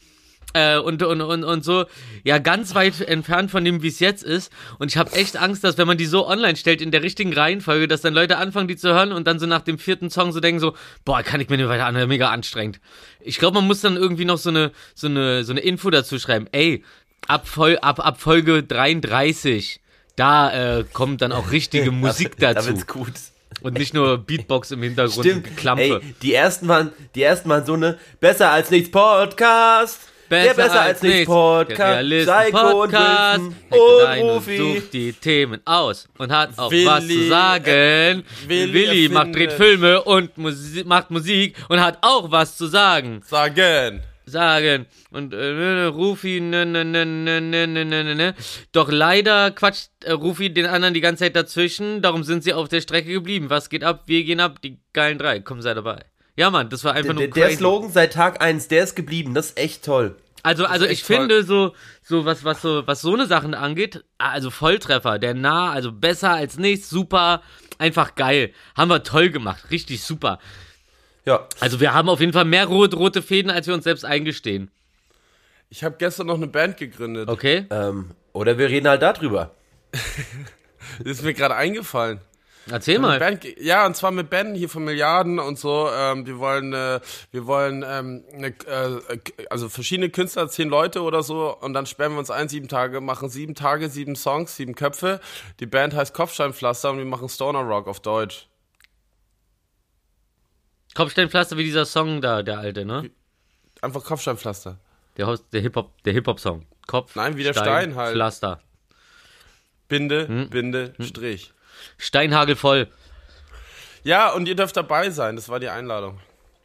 [0.53, 1.85] äh, und, und, und, und so,
[2.23, 4.51] ja, ganz weit entfernt von dem, wie es jetzt ist.
[4.79, 7.33] Und ich habe echt Angst, dass wenn man die so online stellt, in der richtigen
[7.33, 10.31] Reihenfolge, dass dann Leute anfangen, die zu hören und dann so nach dem vierten Song
[10.31, 10.75] so denken so,
[11.05, 12.79] boah, kann ich mir nicht weiter anhören, mega anstrengend.
[13.19, 16.17] Ich glaube, man muss dann irgendwie noch so eine, so eine, so eine Info dazu
[16.19, 16.47] schreiben.
[16.51, 16.83] Ey,
[17.27, 19.81] ab, Fol ab, ab Folge 33,
[20.15, 22.69] da äh, kommt dann auch richtige Musik Da dazu.
[22.69, 23.13] wird's gut.
[23.61, 25.43] Und nicht nur Beatbox im Hintergrund, Stimmt.
[25.43, 26.01] Geklampfe.
[26.01, 29.99] Ey, die ersten waren, die ersten waren so eine besser als nichts Podcast.
[30.29, 32.05] Der besser als, nichts Podcast.
[32.05, 34.57] Psycho und Wilson und Rufi.
[34.57, 38.23] sucht die Themen aus und hat auch Willi, was zu sagen.
[38.47, 43.21] Willi Willi macht, dreht Filme und Musi macht Musik und hat auch was zu sagen.
[43.25, 44.01] Sagen.
[44.25, 44.85] Sagen.
[45.11, 48.35] Und äh, Rufi, ne, ne, ne, ne, ne, ne, ne, ne, ne.
[48.71, 52.01] Doch leider quatscht äh, Rufi den anderen die ganze Zeit dazwischen.
[52.01, 53.49] Darum sind sie auf der Strecke geblieben.
[53.49, 54.03] Was geht ab?
[54.05, 54.61] Wir gehen ab.
[54.61, 55.39] Die geilen drei.
[55.39, 56.05] Komm, sei dabei.
[56.39, 57.57] Ja, Mann, das war einfach nur Der, der crazy.
[57.57, 59.33] Slogan seit Tag 1, der ist geblieben.
[59.33, 60.15] Das ist echt toll.
[60.41, 61.17] Also, also ich toll.
[61.17, 65.69] finde so, so was, was so, was so eine Sachen angeht, also Volltreffer, der nah,
[65.69, 67.41] also besser als nichts, super,
[67.77, 68.53] einfach geil.
[68.73, 70.39] Haben wir toll gemacht, richtig super.
[71.25, 71.45] Ja.
[71.59, 74.71] Also wir haben auf jeden Fall mehr rot, rote Fäden, als wir uns selbst eingestehen.
[75.69, 77.27] Ich habe gestern noch eine Band gegründet.
[77.27, 77.65] Okay?
[77.69, 79.51] Ähm, oder wir reden halt darüber.
[80.99, 82.19] Das ist mir gerade eingefallen.
[82.71, 83.19] Erzähl mal.
[83.37, 85.89] Ge- ja, und zwar mit Ben hier von Milliarden und so.
[85.91, 86.99] Ähm, wir wollen, äh,
[87.31, 89.19] wir wollen, ähm, eine, äh,
[89.49, 93.01] also verschiedene Künstler, zehn Leute oder so, und dann sperren wir uns ein, sieben Tage,
[93.01, 95.19] machen sieben Tage, sieben Songs, sieben Köpfe.
[95.59, 98.47] Die Band heißt Kopfsteinpflaster und wir machen Stoner Rock auf Deutsch.
[100.95, 103.09] Kopfsteinpflaster wie dieser Song da, der alte, ne?
[103.81, 104.77] Einfach Kopfsteinpflaster.
[105.17, 106.65] Der, der Hip-Hop, der Hip-Hop-Song.
[106.87, 108.13] Kopf, Nein, wie der Stein halt.
[108.13, 108.61] Pflaster.
[109.87, 110.49] Binde, Hm.
[110.49, 111.53] Binde, Strich.
[111.99, 112.87] Steinhagel voll.
[114.03, 116.19] Ja, und ihr dürft dabei sein, das war die Einladung.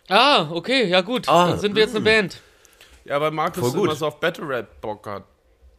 [0.09, 1.29] Ah, okay, ja gut.
[1.29, 2.41] Ah, Dann sind wir jetzt eine Band.
[3.05, 3.85] Ja, weil Markus Voll gut.
[3.89, 5.25] immer so auf Battle Rap Bock hat.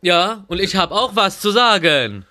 [0.01, 2.25] Ja, und ich habe auch was zu sagen.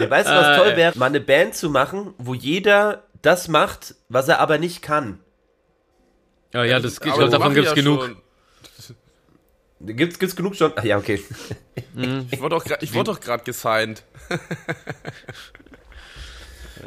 [0.00, 0.98] Ja, weißt du, Äh, was toll wäre?
[0.98, 5.20] Mal eine Band zu machen, wo jeder das macht, was er aber nicht kann.
[6.52, 8.02] Ja, ja, das, ich glaube, davon ich gibt's ja genug.
[8.04, 8.96] schon.
[9.86, 10.72] Gibt's, gibt's genug schon?
[10.76, 11.22] Ach ja, okay.
[12.30, 14.02] Ich wurde doch, wurde doch gerade gesigned.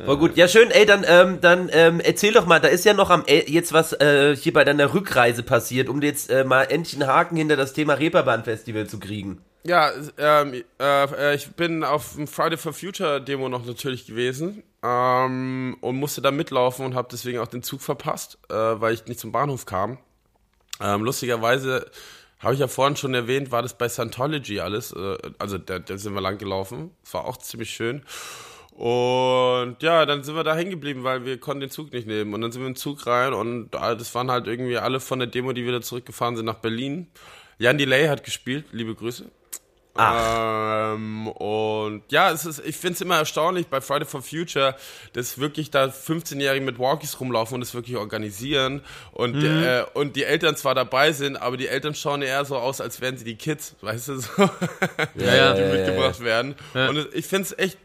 [0.06, 0.38] Voll gut.
[0.38, 3.24] Ja, schön, ey, dann, ähm, dann ähm, erzähl doch mal, da ist ja noch am
[3.26, 7.10] äh, jetzt was äh, hier bei deiner Rückreise passiert, um jetzt äh, mal endlich einen
[7.10, 9.42] Haken hinter das Thema Reeperbahn-Festival zu kriegen.
[9.64, 15.78] Ja, ähm, äh, ich bin auf dem Friday for Future Demo noch natürlich gewesen ähm,
[15.82, 19.20] und musste da mitlaufen und habe deswegen auch den Zug verpasst, äh, weil ich nicht
[19.20, 19.98] zum Bahnhof kam.
[20.80, 21.90] Ähm, lustigerweise
[22.40, 25.98] habe ich ja vorhin schon erwähnt, war das bei Scientology alles, äh, also da, da
[25.98, 26.92] sind wir lang gelaufen.
[27.04, 28.04] Es war auch ziemlich schön.
[28.78, 32.36] Und ja, dann sind wir da hängen geblieben, weil wir konnten den Zug nicht nehmen.
[32.36, 35.18] Und dann sind wir den Zug rein und äh, das waren halt irgendwie alle von
[35.18, 37.08] der Demo, die wieder zurückgefahren sind nach Berlin.
[37.58, 39.32] Jan Delay hat gespielt, liebe Grüße.
[40.00, 44.76] Ähm, und ja, es ist, ich finde es immer erstaunlich bei Friday for Future,
[45.14, 48.82] dass wirklich da 15-Jährige mit Walkies rumlaufen und das wirklich organisieren
[49.12, 52.82] und, äh, und die Eltern zwar dabei sind, aber die Eltern schauen eher so aus,
[52.82, 54.30] als wären sie die Kids, weißt du, so,
[55.16, 55.54] Ja, ja.
[55.54, 56.56] die mitgebracht werden.
[56.74, 57.78] Und es- ich finde es echt,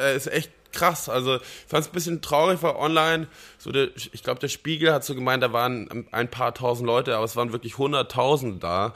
[0.00, 1.08] äh, ist echt krass.
[1.08, 3.26] Also ich fand es ein bisschen traurig, weil online,
[3.58, 7.16] so der, ich glaube, der Spiegel hat so gemeint, da waren ein paar tausend Leute,
[7.16, 8.94] aber es waren wirklich hunderttausend da.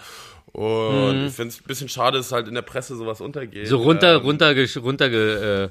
[0.55, 3.67] Und ich finde es ein bisschen schade, dass halt in der Presse sowas untergeht.
[3.67, 5.69] So runter, Ähm, runter, runter, äh,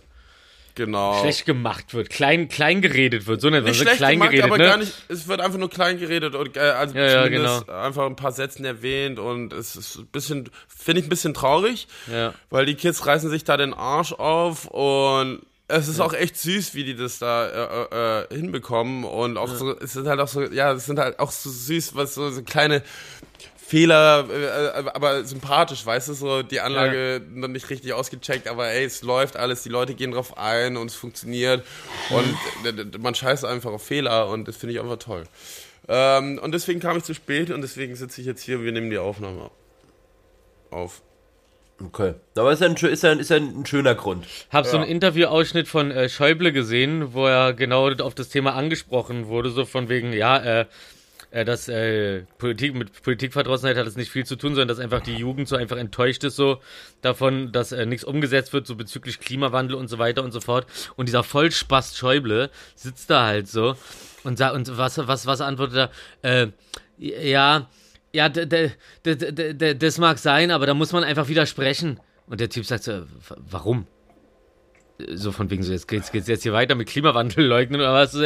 [0.75, 1.21] Genau.
[1.21, 4.49] schlecht gemacht wird, klein, klein geredet wird, so man nicht es, schlecht klein gemacht, geredet,
[4.49, 4.63] aber ne?
[4.65, 7.63] gar nicht, es wird einfach nur klein geredet und äh, also Ja, ja, genau.
[7.67, 11.87] einfach ein paar Sätzen erwähnt und es ist ein bisschen, finde ich ein bisschen traurig,
[12.11, 12.33] Ja.
[12.49, 16.73] weil die Kids reißen sich da den Arsch auf und es ist auch echt süß,
[16.75, 20.41] wie die das da äh, äh, hinbekommen und auch so, es sind halt auch so,
[20.41, 22.81] ja, es sind halt auch so süß, was so, so kleine
[23.73, 28.85] Fehler, äh, aber sympathisch, weißt du, so die Anlage noch nicht richtig ausgecheckt, aber ey,
[28.85, 31.65] es läuft alles, die Leute gehen drauf ein und es funktioniert
[32.11, 35.23] und äh, man scheißt einfach auf Fehler und das finde ich einfach toll.
[35.87, 38.71] Ähm, und deswegen kam ich zu spät und deswegen sitze ich jetzt hier und wir
[38.71, 39.49] nehmen die Aufnahme
[40.69, 41.01] auf.
[41.83, 42.13] Okay.
[42.37, 44.27] Aber ist ja ein, ist ja, ist ja ein schöner Grund.
[44.51, 49.25] Hab so einen Interviewausschnitt von äh, Schäuble gesehen, wo er genau auf das Thema angesprochen
[49.29, 50.65] wurde, so von wegen, ja, äh,
[51.33, 55.01] äh, dass äh, Politik mit Politikverdrossenheit hat es nicht viel zu tun, sondern dass einfach
[55.01, 56.59] die Jugend so einfach enttäuscht ist so
[57.01, 60.67] davon, dass äh, nichts umgesetzt wird, so bezüglich Klimawandel und so weiter und so fort.
[60.95, 63.75] Und dieser Vollspast Schäuble sitzt da halt so
[64.23, 65.89] und sagt, und was, was, was antwortet
[66.21, 66.43] er?
[66.43, 66.47] Äh,
[66.97, 67.67] ja,
[68.13, 71.99] ja, das mag sein, aber da muss man einfach widersprechen.
[72.27, 73.87] Und der Typ sagt so, "W- warum?
[75.15, 78.11] So von wegen so, jetzt geht's, geht's jetzt hier weiter mit Klimawandel leugnen oder was?
[78.11, 78.21] So,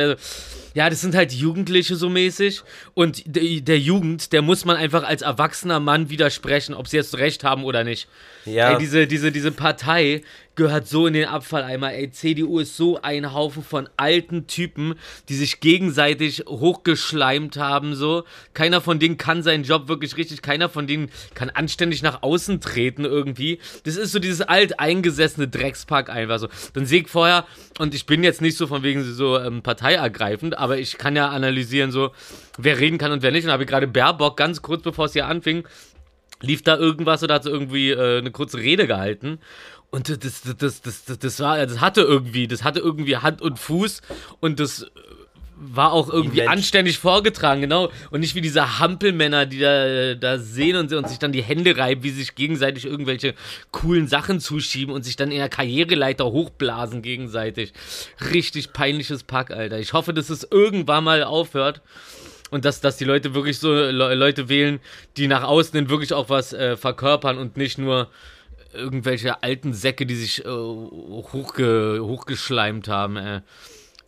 [0.74, 2.62] Ja, das sind halt Jugendliche so mäßig.
[2.94, 7.18] Und der, der Jugend, der muss man einfach als erwachsener Mann widersprechen, ob sie jetzt
[7.18, 8.08] recht haben oder nicht.
[8.46, 8.72] Ja.
[8.72, 10.24] Ey, diese, diese, diese Partei
[10.58, 11.94] gehört so in den Abfalleimer.
[11.94, 14.96] Ey, CDU ist so ein Haufen von alten Typen,
[15.30, 18.26] die sich gegenseitig hochgeschleimt haben, so.
[18.54, 22.60] Keiner von denen kann seinen Job wirklich richtig, keiner von denen kann anständig nach außen
[22.60, 23.60] treten irgendwie.
[23.86, 26.50] Das ist so dieses alteingesessene Dreckspack einfach so.
[26.74, 27.46] Dann sehe ich vorher,
[27.80, 31.30] und ich bin jetzt nicht so von wegen so ähm, parteiergreifend, aber ich kann ja
[31.30, 32.12] analysieren so,
[32.58, 33.46] wer reden kann und wer nicht.
[33.46, 35.64] Und habe gerade Baerbock ganz kurz bevor es hier anfing,
[36.42, 39.40] lief da irgendwas oder hat sie irgendwie äh, eine kurze Rede gehalten.
[39.90, 43.58] Und das, das, das, das, das, war, das hatte irgendwie, das hatte irgendwie Hand und
[43.58, 44.02] Fuß
[44.42, 44.88] und das äh,
[45.60, 47.92] war auch irgendwie anständig vorgetragen, genau.
[48.12, 51.78] Und nicht wie diese Hampelmänner, die da, da sehen und, und sich dann die Hände
[51.78, 53.34] reiben, wie sie sich gegenseitig irgendwelche
[53.72, 57.74] coolen Sachen zuschieben und sich dann in der Karriereleiter hochblasen gegenseitig.
[58.34, 59.80] Richtig peinliches Pack, Alter.
[59.80, 61.82] Ich hoffe, dass es irgendwann mal aufhört.
[62.50, 64.80] Und dass, dass die Leute wirklich so Le Leute wählen,
[65.18, 68.10] die nach außen hin wirklich auch was äh, verkörpern und nicht nur
[68.74, 73.18] irgendwelche alten Säcke, die sich äh, hochge hochgeschleimt haben.
[73.18, 73.42] Äh.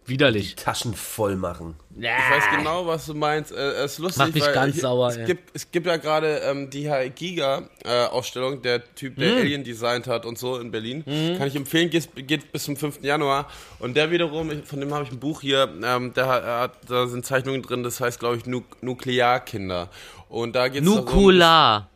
[0.09, 0.55] Widerlich.
[0.55, 1.75] Taschen voll machen.
[1.97, 3.51] Ich weiß genau, was du meinst.
[3.51, 5.25] Äh, es ist lustig, Macht mich weil ganz ich, sauer, Es ey.
[5.25, 9.37] gibt, es gibt ja gerade ähm, die Herr Giga äh, Ausstellung, der Typ, der Hm.
[9.37, 11.03] Alien designt hat und so in Berlin.
[11.05, 13.01] Kann ich empfehlen, geht, geht bis zum 5.
[13.03, 13.47] Januar.
[13.79, 16.59] Und der wiederum, ich- von dem habe ich ein Buch hier, ähm, der hat, er
[16.61, 19.89] hat, da sind Zeichnungen drin, das heißt, glaube ich, nu Nuklearkinder.
[20.29, 21.89] Und da geht es Nukula.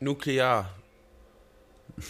[0.00, 0.70] Nuklear.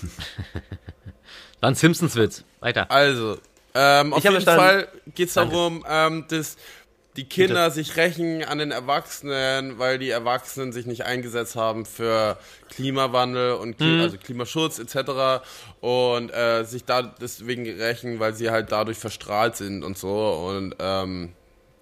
[1.61, 2.45] War ein Simpsons-Witz.
[2.61, 2.91] Weiter.
[2.91, 3.39] Also,
[3.75, 4.41] ähm, auf jeden.
[4.41, 6.57] Fall geht es darum, ähm, dass
[7.17, 12.39] die Kinder sich rächen an den Erwachsenen, weil die Erwachsenen sich nicht eingesetzt haben für
[12.71, 15.45] Klimawandel und Kli also Klimaschutz etc.
[15.81, 20.77] Und äh, sich da deswegen rächen, weil sie halt dadurch verstrahlt sind und so und
[20.79, 21.33] ähm,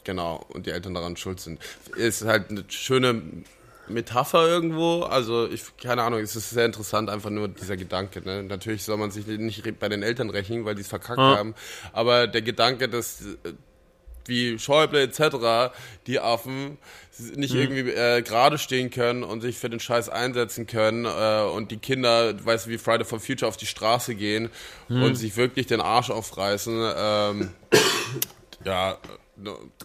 [0.04, 1.60] genau und die Eltern daran schuld sind.
[1.94, 3.22] Ist halt eine schöne
[3.90, 5.02] Metapher irgendwo.
[5.02, 8.22] Also ich, keine Ahnung, es ist sehr interessant, einfach nur dieser Gedanke.
[8.24, 8.42] Ne?
[8.42, 11.54] Natürlich soll man sich nicht bei den Eltern rächen, weil die es verkackt haben.
[11.92, 13.52] Aber der Gedanke, dass äh,
[14.26, 15.72] wie Schäuble etc.,
[16.06, 16.78] die Affen
[17.34, 21.70] nicht irgendwie äh, gerade stehen können und sich für den Scheiß einsetzen können äh, und
[21.70, 24.50] die Kinder, weißt du, wie Friday for Future auf die Straße gehen
[24.88, 26.92] und sich wirklich den Arsch aufreißen.
[26.96, 27.50] Ähm,
[28.64, 28.96] ja, äh,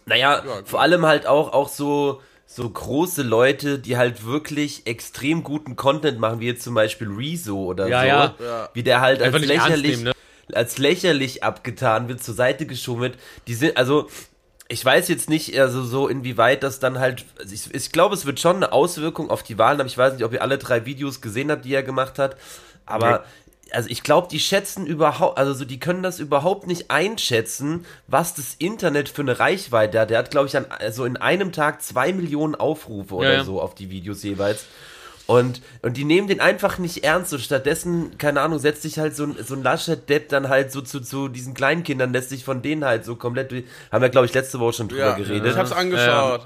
[0.05, 5.43] Naja, Ja, vor allem halt auch, auch so, so große Leute, die halt wirklich extrem
[5.43, 8.07] guten Content machen, wie jetzt zum Beispiel Rezo oder Ja, so.
[8.07, 8.35] ja.
[8.39, 8.69] Ja.
[8.73, 10.11] Wie der halt als lächerlich, nehmen, ne?
[10.53, 13.17] als lächerlich abgetan wird, zur Seite geschoben wird.
[13.47, 14.07] Die sind, also,
[14.67, 18.25] ich weiß jetzt nicht, also so inwieweit das dann halt, also ich, ich glaube, es
[18.25, 19.87] wird schon eine Auswirkung auf die Wahlen haben.
[19.87, 22.37] Ich weiß nicht, ob ihr alle drei Videos gesehen habt, die er gemacht hat,
[22.85, 23.23] aber
[23.73, 28.33] also ich glaube, die schätzen überhaupt, also so, die können das überhaupt nicht einschätzen, was
[28.35, 30.09] das Internet für eine Reichweite hat.
[30.09, 33.43] Der hat, glaube ich, an, also in einem Tag zwei Millionen Aufrufe oder Ja, ja.
[33.43, 34.65] so auf die Videos jeweils.
[35.25, 39.15] Und, und die nehmen den einfach nicht ernst und stattdessen, keine Ahnung, setzt sich halt
[39.15, 42.61] so ein, so ein Laschet-Depp dann halt so zu, zu diesen Kleinkindern, lässt sich von
[42.61, 45.51] denen halt so komplett, durch- haben wir glaube ich letzte Woche schon drüber ja, geredet.
[45.53, 46.45] ich hab's angeschaut.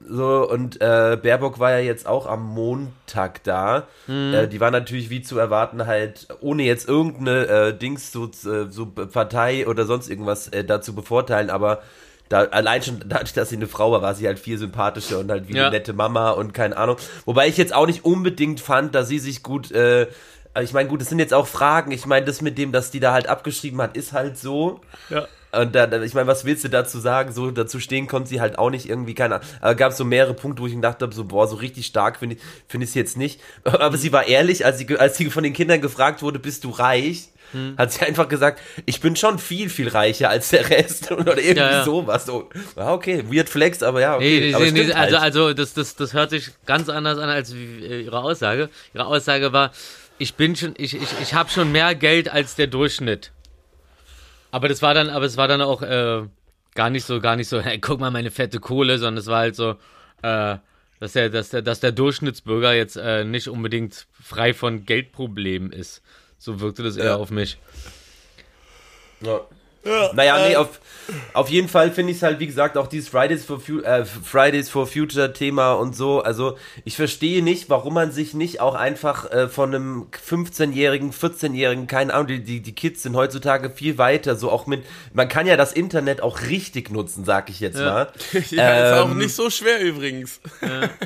[0.00, 3.88] So, und äh, Baerbock war ja jetzt auch am Montag da.
[4.06, 4.32] Mhm.
[4.34, 8.68] Äh, die war natürlich wie zu erwarten halt, ohne jetzt irgendeine äh, Dings so, äh,
[8.70, 11.82] so Partei oder sonst irgendwas äh, dazu bevorteilen, aber
[12.28, 15.30] da, allein schon dadurch, dass sie eine Frau war, war sie halt viel sympathischer und
[15.30, 15.62] halt wie Ja.
[15.68, 16.96] eine nette Mama und keine Ahnung.
[17.24, 20.06] Wobei ich jetzt auch nicht unbedingt fand, dass sie sich gut äh,
[20.60, 21.92] ich meine, gut, das sind jetzt auch Fragen.
[21.92, 24.80] Ich meine, das mit dem, dass die da halt abgeschrieben hat, ist halt so.
[25.08, 25.28] Ja.
[25.50, 27.32] Und da, da- ich meine, was willst du dazu sagen?
[27.32, 29.48] So dazu stehen konnte sie halt auch nicht irgendwie, keine Ahnung.
[29.60, 32.18] Aber gab es so mehrere Punkte, wo ich gedacht habe, so, boah, so richtig stark
[32.18, 33.40] finde ich finde ich es jetzt nicht.
[33.64, 36.70] Aber sie war ehrlich, als sie, als sie von den Kindern gefragt wurde, bist du
[36.70, 37.28] reich?
[37.52, 37.76] Hm.
[37.78, 41.56] Hat sie einfach gesagt, ich bin schon viel, viel reicher als der Rest oder irgendwie
[41.60, 41.84] Ja, ja.
[41.84, 42.26] sowas.
[42.26, 44.40] So, okay, weird flex, aber ja, okay.
[44.40, 45.34] Nee, nee, aber nee, nee, also, halt.
[45.34, 48.68] also das, das, das hört sich ganz anders an als äh, ihre Aussage.
[48.92, 49.72] Ihre Aussage war,
[50.18, 53.32] ich bin schon, ich, ich, ich habe schon mehr Geld als der Durchschnitt.
[54.50, 56.22] Aber das war dann, aber es war dann auch äh,
[56.74, 59.40] gar nicht so, gar nicht so, hey, guck mal meine fette Kohle, sondern es war
[59.40, 59.76] halt so,
[60.22, 60.56] äh,
[61.00, 66.02] dass der, dass der, dass der Durchschnittsbürger jetzt äh, nicht unbedingt frei von Geldproblemen ist.
[66.38, 67.16] So wirkte das eher Ja.
[67.16, 67.58] auf mich.
[69.20, 69.40] Ja.
[70.14, 70.80] Naja, nee, auf,
[71.32, 74.04] auf jeden Fall finde ich es halt, wie gesagt, auch dieses Fridays for, Fu äh,
[74.04, 76.20] Fridays for Future Thema und so.
[76.20, 81.86] Also, ich verstehe nicht, warum man sich nicht auch einfach äh, von einem 15-Jährigen, 14-Jährigen,
[81.86, 85.46] keine Ahnung, die, die, die Kids sind heutzutage viel weiter, so auch mit, man kann
[85.46, 88.08] ja das Internet auch richtig nutzen, sag ich jetzt mal.
[88.50, 90.40] Ja, ist auch Ähm, nicht so schwer übrigens.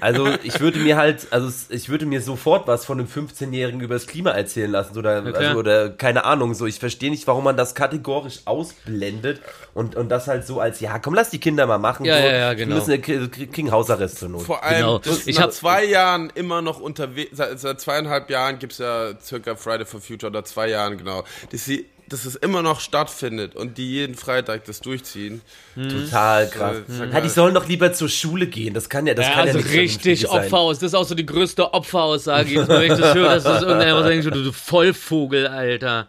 [0.01, 3.95] Also ich würde mir halt, also ich würde mir sofort was von einem 15-Jährigen über
[3.95, 5.35] das Klima erzählen lassen oder, klar.
[5.37, 9.41] also, oder keine Ahnung, so ich verstehe nicht, warum man das kategorisch ausblendet
[9.75, 12.25] und, und das halt so als, ja komm, lass die Kinder mal machen, Ja, so,
[12.27, 12.77] ja, ja, die genau.
[12.77, 14.43] müssen, kriegen kriegen Hausarrest zur Not.
[14.43, 15.01] Vor allem, Genau.
[15.27, 19.13] Ich nach hab- zwei Jahren immer noch unterwegs, seit, seit zweieinhalb Jahren gibt es ja
[19.21, 23.57] circa Friday for Future oder zwei Jahren genau, dass, sie, dass es immer noch stattfindet
[23.57, 25.41] und die jeden Freitag das durchziehen.
[25.75, 26.77] Total krass.
[26.87, 29.41] ist ja die sollen doch lieber zur Schule gehen, das kann ja, das Ja, kann
[29.49, 30.45] also ja nicht richtig vernünftig sein.
[30.45, 30.79] Opfer aus.
[30.79, 32.69] Das ist auch so die größte Opferaussage.
[32.69, 36.09] Wenn ich das höre, dass das irgendeiner denkt, du, du Vollvogel, Alter.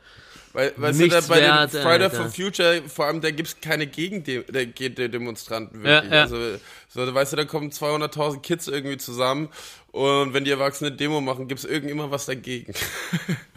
[0.53, 2.15] Weil, weißt du, Nichts da bei wert, den Friday Alter.
[2.15, 6.11] for Future, vor allem, da gibt es keine Gegendemonstranten wirklich.
[6.11, 6.21] Ja, ja.
[6.23, 6.37] Also,
[6.89, 9.49] so, weißt du, da kommen 200.000 Kids irgendwie zusammen
[9.91, 12.73] und wenn die Erwachsene Demo machen, gibt es irgendjemand was dagegen.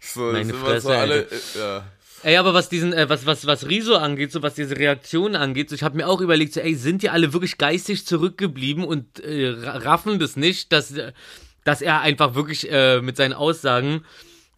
[0.00, 0.32] so, Mhm.
[0.32, 1.26] Meine ist immer Fresse, so alle,
[1.58, 1.84] ja.
[2.24, 5.68] Ey, aber was diesen, äh, was, was, was Riso angeht, so was diese Reaktionen angeht,
[5.70, 9.18] so, ich habe mir auch überlegt, so, ey, sind die alle wirklich geistig zurückgeblieben und
[9.20, 11.12] äh, ra- raffen das nicht, dass, äh,
[11.64, 14.04] dass er einfach wirklich äh, mit seinen Aussagen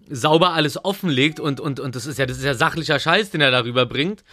[0.09, 3.40] sauber alles offenlegt und, und, und das ist ja, das ist ja sachlicher Scheiß, den
[3.40, 4.25] er darüber bringt.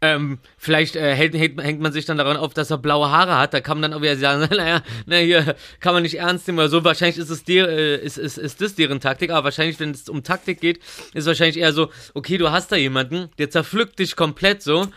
[0.00, 3.38] Ähm, vielleicht äh, hält, hält, hängt man sich dann daran auf, dass er blaue Haare
[3.38, 3.52] hat.
[3.52, 6.58] Da kann man dann auch wieder sagen, naja, na hier kann man nicht ernst nehmen
[6.58, 6.84] oder so.
[6.84, 10.08] Wahrscheinlich ist es der, äh, ist, ist, ist das deren Taktik, aber wahrscheinlich, wenn es
[10.08, 10.80] um Taktik geht,
[11.14, 14.88] ist wahrscheinlich eher so, okay, du hast da jemanden, der zerpflückt dich komplett so.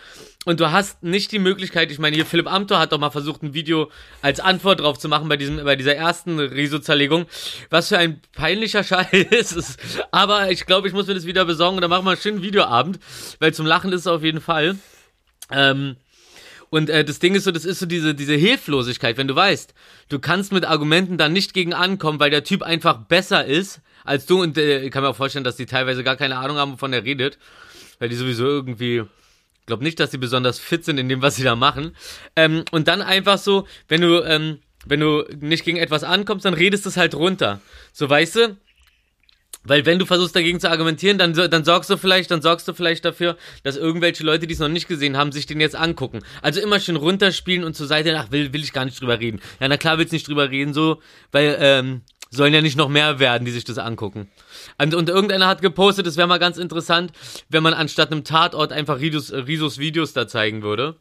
[0.46, 3.44] Und du hast nicht die Möglichkeit, ich meine, hier Philipp Amthor hat doch mal versucht,
[3.44, 3.90] ein Video
[4.22, 7.26] als Antwort drauf zu machen bei diesem, bei dieser ersten Riso-Zerlegung.
[7.70, 9.80] Was für ein peinlicher Scheiß ist.
[10.12, 12.42] Aber ich glaube, ich muss mir das wieder besorgen und dann machen wir einen schönen
[12.42, 13.00] Videoabend,
[13.40, 14.76] weil zum Lachen ist es auf jeden Fall.
[15.50, 15.96] Ähm,
[16.70, 19.74] und äh, das Ding ist so, das ist so diese, diese Hilflosigkeit, wenn du weißt,
[20.10, 24.26] du kannst mit Argumenten dann nicht gegen ankommen, weil der Typ einfach besser ist als
[24.26, 24.42] du.
[24.42, 26.92] Und äh, ich kann mir auch vorstellen, dass die teilweise gar keine Ahnung haben, wovon
[26.92, 27.38] er redet.
[28.00, 29.04] Weil die sowieso irgendwie,
[29.66, 31.96] glaube nicht, dass die besonders fit sind in dem, was sie da machen.
[32.36, 36.54] Ähm, und dann einfach so, wenn du, ähm, wenn du nicht gegen etwas ankommst, dann
[36.54, 37.62] redest du es halt runter.
[37.94, 38.58] So, weißt du?
[39.66, 42.74] Weil wenn du versuchst dagegen zu argumentieren, dann, dann sorgst du vielleicht, dann sorgst du
[42.74, 46.20] vielleicht dafür, dass irgendwelche Leute, die es noch nicht gesehen haben, sich den jetzt angucken.
[46.42, 49.40] Also immer schön runterspielen und zur Seite, ach, will, will ich gar nicht drüber reden.
[49.62, 52.02] Ja, na klar willst du nicht drüber reden, so, weil, ähm,
[52.36, 54.30] sollen ja nicht noch mehr werden, die sich das angucken.
[54.78, 57.12] Und, und irgendeiner hat gepostet, es wäre mal ganz interessant,
[57.50, 60.96] wenn man anstatt einem Tatort einfach Risos, äh, Risos Videos da zeigen würde.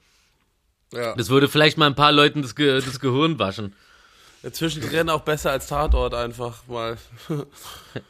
[0.93, 1.15] Ja.
[1.17, 3.75] Das würde vielleicht mal ein paar Leuten das, Ge das Gehirn waschen.
[4.43, 6.97] Ja, Zwischendrin auch besser als Tatort einfach mal.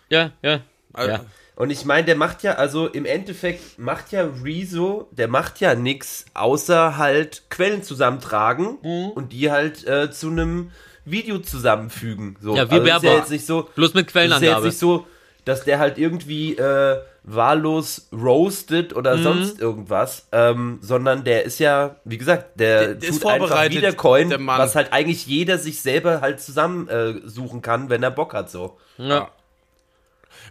[0.08, 0.60] Ja, ja.
[0.92, 1.24] Also, Ja.
[1.54, 5.74] Und ich meine, der macht ja, also im Endeffekt macht ja Rezo, der macht ja
[5.74, 9.10] nix, außer halt Quellen zusammentragen Mhm.
[9.10, 10.70] und die halt äh, zu einem
[11.04, 12.36] Video zusammenfügen.
[12.40, 12.56] So.
[12.56, 14.30] Ja, wie also das ist ja jetzt nicht so, Bloß mit das ist ja jetzt
[14.40, 14.66] Quellenangabe.
[14.66, 15.06] nicht so,
[15.44, 19.22] dass der halt irgendwie äh, wahllos roastet oder Mhm.
[19.22, 23.68] sonst irgendwas, ähm, sondern der ist ja, wie gesagt, der, Der- der ist tut einfach
[23.70, 28.34] wiedercoin, was halt eigentlich jeder sich selber halt zusammensuchen äh, suchen kann, wenn er Bock
[28.34, 28.78] hat so.
[28.98, 29.28] ja.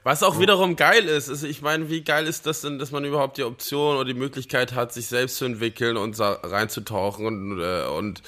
[0.03, 3.05] Was auch wiederum geil ist, ist, ich meine, wie geil ist das denn, dass man
[3.05, 7.83] überhaupt die Option oder die Möglichkeit hat, sich selbst zu entwickeln und reinzutauchen und, äh,
[7.85, 8.21] und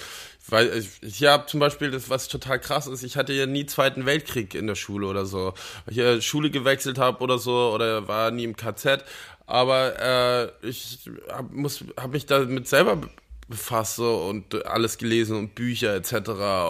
[0.50, 3.66] weil ich, ich habe zum Beispiel das, was total krass ist, ich hatte ja nie
[3.66, 5.54] Zweiten Weltkrieg in der Schule oder so.
[5.86, 9.06] Weil ich ja Schule gewechselt habe oder so oder war nie im KZ,
[9.46, 13.10] aber äh, ich hab, muss, hab mich damit selber be-
[13.48, 16.14] befasst so, und alles gelesen und Bücher etc.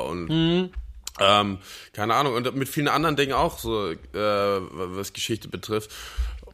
[0.10, 0.72] und
[1.20, 1.60] ähm,
[1.94, 5.92] keine Ahnung, und mit vielen anderen Dingen auch so, äh, was Geschichte betrifft.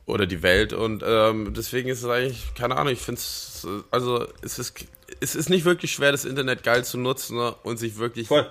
[0.06, 0.74] Oder die Welt.
[0.74, 4.74] Und ähm, deswegen ist es eigentlich, keine Ahnung, ich finde es, also es ist
[5.20, 7.56] es ist nicht wirklich schwer, das Internet geil zu nutzen ne?
[7.64, 8.48] und sich wirklich Voll.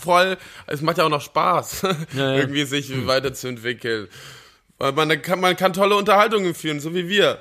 [0.00, 2.36] voll, es macht ja auch noch Spaß, Ja, ja.
[2.36, 4.08] irgendwie sich weiterzuentwickeln.
[4.78, 7.40] Weil man kann, man kann tolle Unterhaltungen führen, so wie wir.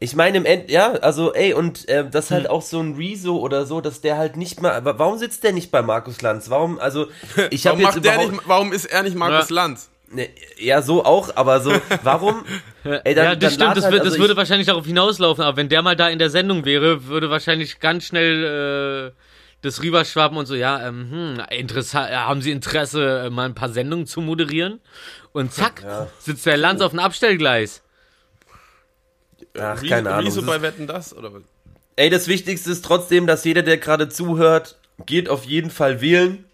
[0.00, 3.38] Ich meine im End, ja, also ey, und äh, das halt auch so ein Rezo
[3.38, 6.50] oder so, dass der halt nicht mal, warum sitzt der nicht bei Markus Lanz?
[6.50, 7.06] Warum, also
[7.50, 9.54] ich habe Warum, jetzt der überhaupt, nicht, warum ist er nicht Markus Ja.
[9.54, 9.88] Lanz?
[10.10, 12.44] Ne, ja so auch, aber so, warum?
[12.84, 15.56] Ey, ja, das stimmt, das, halt, wird, das also würde ich- wahrscheinlich darauf hinauslaufen, aber
[15.56, 19.20] wenn der mal da in der Sendung wäre, würde wahrscheinlich ganz schnell äh,
[19.62, 23.68] das rüberschwappen und so, ja, ähm, hm, interessant, haben Sie Interesse, äh, mal ein paar
[23.70, 24.80] Sendungen zu moderieren?
[25.32, 25.84] Und zack,
[26.18, 27.82] sitzt der Lanz auf dem Abstellgleis.
[29.58, 30.26] Ach, Wie, keine Ahnung.
[30.26, 31.14] Wie so Das bei Wetten das?
[31.16, 31.30] Oder?
[31.96, 36.44] Ey, das Wichtigste ist trotzdem, dass jeder, der gerade zuhört, geht auf jeden Fall wählen,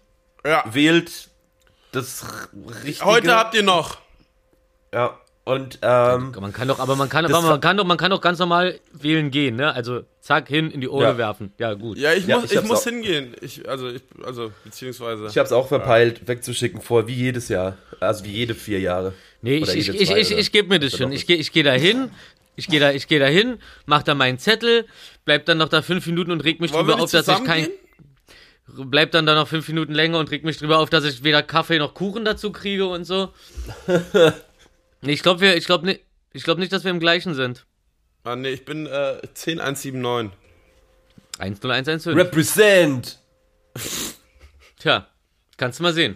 [0.45, 0.63] Ja.
[0.71, 1.29] wählt
[1.95, 2.25] das
[2.83, 3.05] Richtige.
[3.05, 3.97] Heute habt ihr noch.
[4.93, 8.09] Ja, und, ähm, Man kann doch, aber man kann, aber man kann doch, man kann
[8.09, 9.71] doch ganz normal wählen gehen, ne?
[9.73, 11.17] Also zack, hin in die Urne Ja.
[11.19, 11.53] werfen.
[11.59, 11.97] Ja, gut.
[11.99, 12.83] Ja, ich Ja, muss, ich ich muss auch.
[12.89, 13.35] hingehen.
[13.41, 15.27] Ich, also, ich, also, beziehungsweise.
[15.27, 17.77] ich hab's auch verpeilt, wegzuschicken vor, wie jedes Jahr.
[17.99, 19.13] Also wie jede vier Jahre.
[19.43, 21.11] Nee, ich, Oder ich, ich, ich, ich gebe mir das schon.
[21.11, 22.09] Ich gehe ich geh da hin,
[22.55, 24.87] ich gehe da, ich geh da hin, mach da meinen Zettel,
[25.25, 27.65] bleib dann noch da fünf Minuten und reg mich Wollen drüber auf, dass ich kein,
[27.65, 27.73] gehen?
[28.67, 31.43] Bleib dann da noch fünf Minuten länger und reg mich drüber auf, dass ich weder
[31.43, 33.33] Kaffee noch Kuchen dazu kriege und so.
[35.01, 36.01] ich glaube wir, ich glaube nicht,
[36.33, 37.65] ich glaube nicht, dass wir im gleichen sind.
[38.23, 40.31] Ah, nee, ich bin äh, 10179.
[41.39, 42.13] 10115.
[42.13, 43.19] Represent!
[44.79, 45.07] Tja,
[45.57, 46.15] kannst du mal sehen.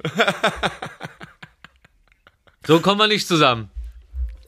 [2.66, 3.70] so kommen wir nicht zusammen.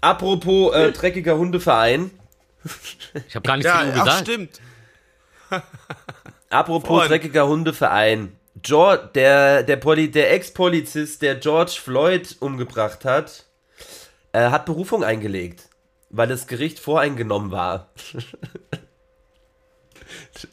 [0.02, 2.10] Apropos äh, dreckiger Hundeverein.
[3.28, 4.22] Ich habe gar nichts Ja, zu ihm ach, gesagt.
[4.22, 4.62] stimmt.
[6.52, 7.10] Apropos Freund.
[7.10, 8.36] dreckiger Hundeverein.
[8.62, 13.46] George, der, der, Poli, der Ex-Polizist, der George Floyd umgebracht hat,
[14.34, 15.70] äh, hat Berufung eingelegt,
[16.10, 17.90] weil das Gericht voreingenommen war.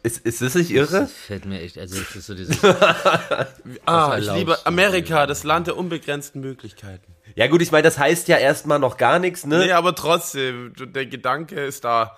[0.05, 1.01] ist, ist das nicht irre?
[1.01, 2.63] Das fällt mir echt, also ist so dieses,
[3.85, 7.17] Ah, ich liebe Amerika, das Land der unbegrenzten Möglichkeiten.
[7.35, 9.59] Ja gut, ich meine, das heißt ja erstmal noch gar nichts, ne?
[9.59, 12.17] Nee, aber trotzdem, der Gedanke ist da.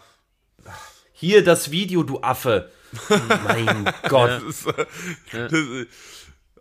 [1.13, 2.71] Hier das Video, du Affe.
[3.45, 4.31] Mein Gott.
[4.31, 4.67] Das ist,
[5.33, 5.89] das ist,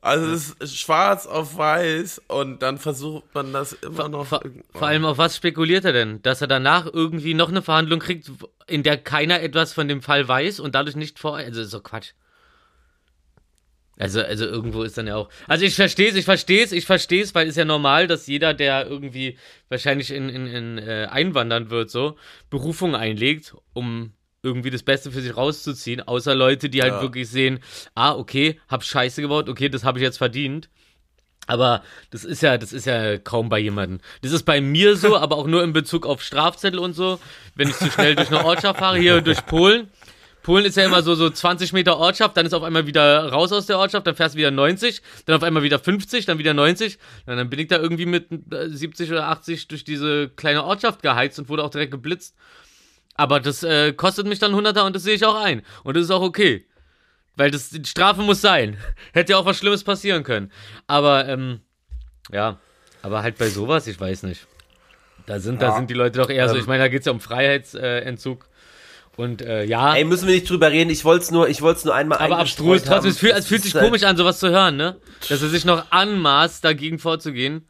[0.02, 4.26] also es ist schwarz auf weiß und dann versucht man das immer noch.
[4.28, 6.22] vor, vor allem auf was spekuliert er denn?
[6.22, 8.32] Dass er danach irgendwie noch eine Verhandlung kriegt,
[8.68, 11.84] in der keiner etwas von dem Fall weiß und dadurch nicht vor, also ist doch
[11.84, 12.12] Quatsch.
[13.98, 15.30] Also, also irgendwo ist dann ja auch.
[15.48, 18.28] Also ich verstehe es, ich verstehe es, ich verstehe es, weil ist ja normal, dass
[18.28, 19.38] jeder, der irgendwie
[19.68, 22.16] wahrscheinlich in, in, in äh, einwandern wird, so,
[22.50, 24.14] Berufung einlegt, um
[24.44, 27.02] irgendwie das Beste für sich rauszuziehen, außer Leute, die halt Ja.
[27.02, 27.60] wirklich sehen,
[27.96, 30.70] ah, okay, hab Scheiße gebaut, okay, das habe ich jetzt verdient.
[31.48, 34.00] Aber das ist ja, das ist ja kaum bei jemandem.
[34.22, 37.20] Das ist bei mir so, aber auch nur in Bezug auf Strafzettel und so.
[37.56, 39.88] Wenn ich zu schnell durch eine Ortschaft fahre, hier durch Polen.
[40.44, 43.52] Polen ist ja immer so, so 20 Meter Ortschaft, dann ist auf einmal wieder raus
[43.52, 46.54] aus der Ortschaft, dann fährst du wieder 90, dann auf einmal wieder 50, dann wieder
[46.54, 46.98] 90.
[47.26, 51.02] Und dann bin ich da irgendwie mit äh, 70 oder 80 durch diese kleine Ortschaft
[51.02, 52.36] geheizt und wurde auch direkt geblitzt.
[53.20, 55.62] Aber das äh, kostet mich dann 100er und das sehe ich auch ein.
[55.84, 56.66] Und das ist auch okay.
[57.36, 58.78] Weil das, die Strafe muss sein.
[59.14, 60.52] Hätte ja auch was Schlimmes passieren können.
[60.88, 61.60] Aber, ähm,
[62.32, 62.58] ja.
[63.02, 64.48] Aber halt bei sowas, ich weiß nicht.
[65.26, 65.76] Da sind, da Ja.
[65.76, 66.62] sind die Leute doch eher so, Ähm.
[66.62, 68.46] ich meine, da geht es ja um Freiheitsentzug.
[69.18, 70.90] Und äh, ja, Ey, müssen wir nicht drüber reden.
[70.90, 73.12] Ich wollte es nur, ich wollte es nur einmal aber abstrus trotzdem.
[73.12, 74.96] Es fühlt, es fühlt sich halt- komisch an, sowas zu hören, ne?
[75.28, 77.68] Dass er sich noch anmaßt, dagegen vorzugehen.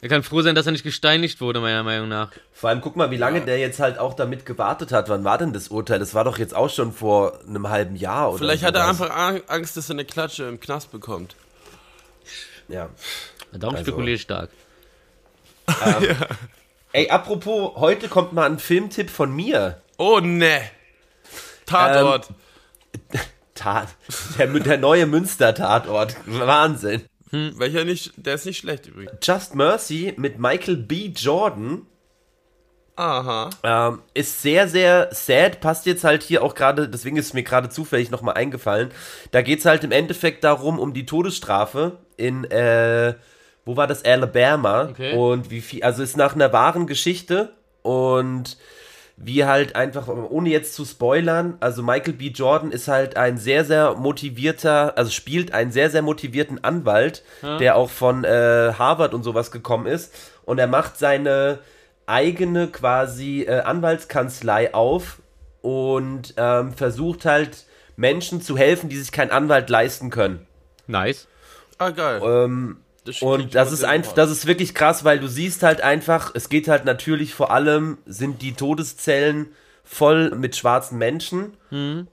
[0.00, 2.30] Er kann froh sein, dass er nicht gesteinigt wurde, meiner Meinung nach.
[2.52, 5.08] Vor allem, guck mal, wie lange der jetzt halt auch damit gewartet hat.
[5.08, 5.98] Wann war denn das Urteil?
[5.98, 9.10] Das war doch jetzt auch schon vor einem halben Jahr oder Vielleicht hat er einfach
[9.10, 11.34] Ang- Angst, dass er eine Klatsche im Knast bekommt.
[12.68, 12.90] Ja.
[13.52, 14.50] Darum Also- spekuliere ich stark.
[16.92, 19.82] Ey, apropos, heute kommt mal ein Filmtipp von mir.
[19.98, 20.60] Oh ne.
[21.66, 22.28] Tatort.
[23.54, 23.88] Tat.
[24.38, 26.16] Der, der neue Münster-Tatort.
[26.26, 27.04] Wahnsinn.
[27.30, 29.12] Welcher nicht, der ist nicht schlecht übrigens.
[29.22, 31.12] Just Mercy mit Michael B.
[31.14, 31.86] Jordan
[32.96, 33.50] Aha.
[33.62, 35.60] ähm, ist sehr, sehr sad.
[35.60, 38.90] Passt jetzt halt hier auch gerade, deswegen ist es mir gerade zufällig nochmal eingefallen.
[39.30, 43.14] Da geht es halt im Endeffekt darum, um die Todesstrafe in, äh,
[43.64, 44.04] wo war das?
[44.04, 44.88] Alabama.
[44.90, 45.14] Okay.
[45.14, 48.56] Und wie viel, also ist nach einer wahren Geschichte und
[49.20, 52.28] wie halt einfach, ohne jetzt zu spoilern, also Michael B.
[52.28, 57.24] Jordan ist halt ein sehr, sehr motivierter, also spielt einen sehr, sehr motivierten Anwalt,
[57.58, 60.14] der auch von äh, Harvard und sowas gekommen ist.
[60.44, 61.58] Und er macht seine
[62.06, 65.18] eigene quasi äh, Anwaltskanzlei auf
[65.62, 67.64] und ähm, versucht halt
[67.96, 70.46] Menschen zu helfen, die sich keinen Anwalt leisten können.
[70.86, 71.26] Nice.
[71.78, 72.22] Ah, geil.
[72.24, 72.78] Ähm,
[73.08, 76.48] Das und das ist einfach, das ist wirklich krass, weil du siehst halt einfach, es
[76.48, 79.46] geht halt natürlich vor allem, sind die Todeszellen
[79.84, 81.52] voll mit schwarzen Menschen.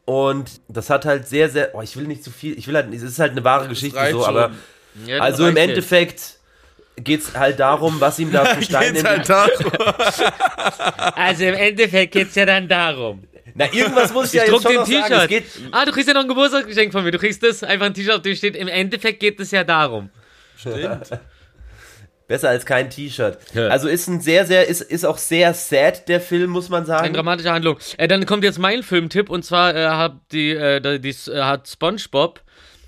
[0.06, 1.76] Und das hat halt sehr, sehr.
[1.76, 2.58] Oh, ich will nicht zu viel.
[2.58, 2.94] Ich will halt.
[2.94, 4.30] Es ist halt eine wahre Geschichte reicht so, schon.
[4.38, 4.52] aber.
[5.06, 5.58] Ja, das Also im.
[5.58, 6.38] Endeffekt
[6.98, 9.04] geht's halt darum, was ihm da für Steine.
[9.04, 9.30] Halt.
[11.16, 13.24] Also im Endeffekt geht's ja dann darum.
[13.54, 15.14] Na, irgendwas muss ich Ich ja druck jetzt schon noch sagen.
[15.14, 15.30] Es T-Shirt.
[15.30, 17.12] geht, Ah, du kriegst ja noch ein Geburtstagsgeschenk von mir.
[17.12, 20.10] Du kriegst das, einfach ein T-Shirt, auf dem steht, im Endeffekt geht es ja darum.
[20.58, 21.10] Stimmt.
[22.28, 23.38] besser als kein T-Shirt.
[23.54, 23.68] Ja.
[23.68, 26.88] Also ist ein sehr, sehr, ist, ist auch sehr sad, der Film, muss man Eine
[26.88, 27.14] sagen.
[27.14, 27.78] dramatische Handlung.
[27.98, 31.42] Äh, dann kommt jetzt mein Filmtipp und zwar äh, hat die, äh, die, die äh,
[31.42, 32.42] hat SpongeBob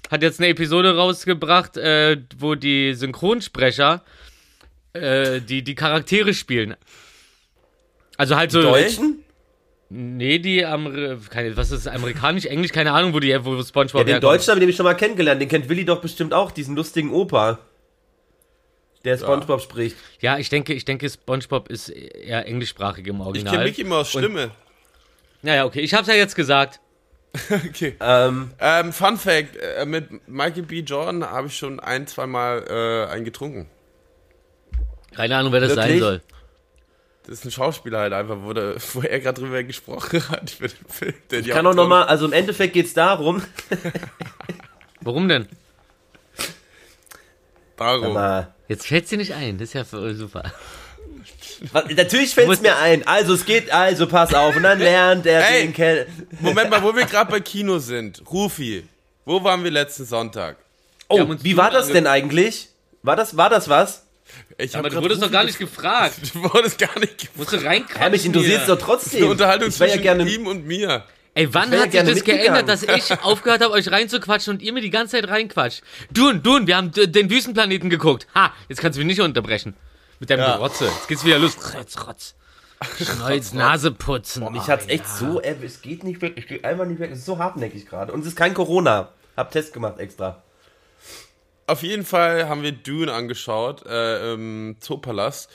[0.10, 4.04] hat jetzt eine Episode rausgebracht, äh, wo die Synchronsprecher
[4.94, 6.76] äh, die die Charaktere spielen.
[8.16, 9.24] Also halt so Deutschen?
[9.90, 14.04] Nee, die Amer keine, was ist amerikanisch, englisch, keine Ahnung, wo die wo SpongeBob Ja,
[14.04, 14.24] den herkommt.
[14.34, 15.42] Deutschen habe ich nämlich schon mal kennengelernt.
[15.42, 17.60] Den kennt Willi doch bestimmt auch, diesen lustigen Opa.
[19.06, 19.96] Der Spongebob spricht.
[20.20, 23.54] Ja, ich denke, ich denke SpongeBob ist eher englischsprachig im Ich Original.
[23.54, 24.52] kenne Mickey Mouse Stimme.
[25.42, 26.80] Naja, okay, ich hab's ja jetzt gesagt.
[27.52, 27.96] Okay.
[28.02, 30.80] Ähm, Ähm, Fun Fact: äh, Mit Michael B.
[30.80, 33.70] Jordan habe ich schon ein, zwei Mal äh, einen getrunken.
[35.16, 36.00] Keine Ahnung, wer das sein Wirklich?
[36.02, 36.22] soll.
[37.28, 40.70] Das ist ein Schauspieler halt einfach, wo, der, wo er gerade drüber gesprochen hat für
[40.70, 41.14] den Film.
[41.30, 43.44] Der ich kann auch nochmal, also im Endeffekt geht's darum,
[45.02, 45.48] Warum denn?
[47.76, 48.14] Darum.
[48.14, 50.52] mal, Jetzt fällt's dir nicht ein, das ist ja voll super.
[51.72, 53.06] natürlich fällt's musst- mir ein.
[53.08, 54.56] Also es geht, also pass auf.
[54.56, 55.64] Und dann lernt er Ey.
[55.64, 56.08] den Kell.
[56.40, 58.24] Moment mal, wo wir gerade bei Kino sind.
[58.32, 58.88] Rufi,
[59.26, 60.58] wo waren wir letzten Sonntag?
[61.08, 62.70] Oh, wie war das denn eigentlich?
[63.04, 64.07] War das, war das was?
[64.58, 66.16] Ich Aber du wurdest doch gar nicht gefragt.
[66.22, 67.38] gef- Du wurdest gar nicht gefragt.
[67.38, 68.02] Musst du reinquatschen.
[68.02, 69.22] Ja, mich interessiert es doch trotzdem.
[69.24, 71.04] Eine Unterhaltung ich ja zwischen gerne, ihm und mir.
[71.34, 74.74] Ey, wann ja hat sich das geändert, dass ich aufgehört habe, euch reinzuquatschen und ihr
[74.74, 75.82] mir die ganze Zeit reinquatscht?
[76.12, 78.26] Dun, Dun, wir haben den Wüstenplaneten geguckt.
[78.34, 79.76] Ha, jetzt kannst du mich nicht unterbrechen.
[80.20, 80.56] Mit deinem Ja.
[80.56, 80.86] Rotze.
[80.86, 81.56] Jetzt geht's wieder los.
[81.76, 82.36] Rotz, Rotz.
[83.04, 84.52] Schneuz, Nase putzen.
[84.52, 87.12] mich hat's echt so, äh, es geht nicht weg, ich gehe einfach nicht weg.
[87.12, 88.12] Es ist so hartnäckig gerade.
[88.14, 89.10] Und es ist kein Corona.
[89.36, 90.44] Hab Test gemacht extra.
[91.68, 95.52] Auf jeden Fall haben wir Dune angeschaut äh, im Zoopalast.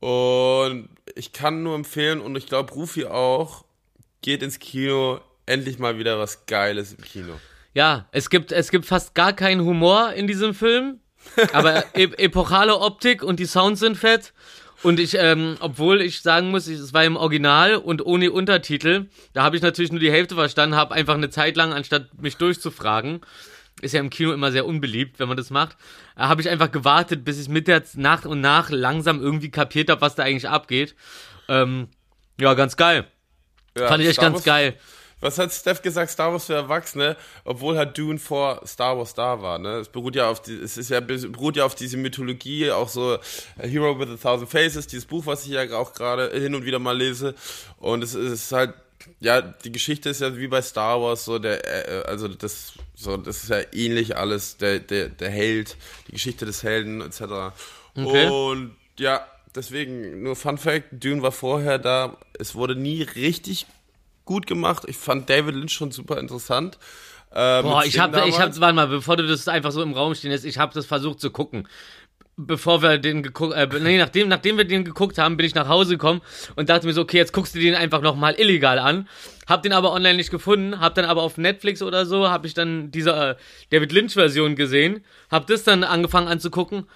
[0.00, 3.64] Und ich kann nur empfehlen, und ich glaube Rufi auch,
[4.22, 7.34] geht ins Kino, endlich mal wieder was Geiles im Kino.
[7.74, 11.00] Ja, es gibt, es gibt fast gar keinen Humor in diesem Film,
[11.52, 14.32] aber e epochale Optik und die Sounds sind fett.
[14.82, 19.42] Und ich, ähm, obwohl ich sagen muss, es war im Original und ohne Untertitel, da
[19.42, 23.20] habe ich natürlich nur die Hälfte verstanden, habe einfach eine Zeit lang, anstatt mich durchzufragen,
[23.80, 25.76] ist ja im Kino immer sehr unbeliebt, wenn man das macht,
[26.16, 29.90] äh, habe ich einfach gewartet, bis ich mit der nach und nach langsam irgendwie kapiert
[29.90, 30.94] habe, was da eigentlich abgeht.
[31.48, 31.88] Ähm,
[32.40, 33.06] ja, ganz geil.
[33.76, 34.76] Ja, Fand ich echt ganz geil.
[35.20, 36.10] Was hat Steph gesagt?
[36.10, 39.58] Star Wars für Erwachsene, obwohl halt Dune vor Star Wars da war.
[39.58, 39.76] Ne?
[39.76, 43.14] Es beruht ja auf die, es ist ja beruht ja auf diese Mythologie, auch so
[43.14, 43.20] A
[43.58, 46.78] Hero with a Thousand Faces, dieses Buch, was ich ja auch gerade hin und wieder
[46.78, 47.34] mal lese.
[47.76, 48.72] Und es ist halt,
[49.20, 53.16] ja, die Geschichte ist ja wie bei Star Wars so der, äh, also das, so
[53.16, 55.76] das ist ja ähnlich alles, der, der, der Held,
[56.08, 57.52] die Geschichte des Helden etc.
[57.96, 58.28] Okay.
[58.28, 62.16] Und ja, deswegen nur Fun Fact: Dune war vorher da.
[62.38, 63.66] Es wurde nie richtig
[64.24, 64.84] gut gemacht.
[64.86, 66.78] Ich fand David Lynch schon super interessant.
[67.30, 68.60] Äh, Boah, ich Sting hab, ich hab, damals.
[68.60, 71.20] warte mal, bevor du das einfach so im Raum stehen lässt, ich habe das versucht
[71.20, 71.68] zu gucken.
[72.46, 75.68] Bevor wir den geguckt, äh, nee, nachdem, nachdem wir den geguckt haben, bin ich nach
[75.68, 76.22] Hause gekommen
[76.56, 79.08] und dachte mir so, okay, jetzt guckst du den einfach nochmal illegal an.
[79.46, 82.54] Hab den aber online nicht gefunden, hab dann aber auf Netflix oder so, hab ich
[82.54, 83.34] dann diese äh,
[83.70, 86.86] David Lynch Version gesehen, hab das dann angefangen anzugucken.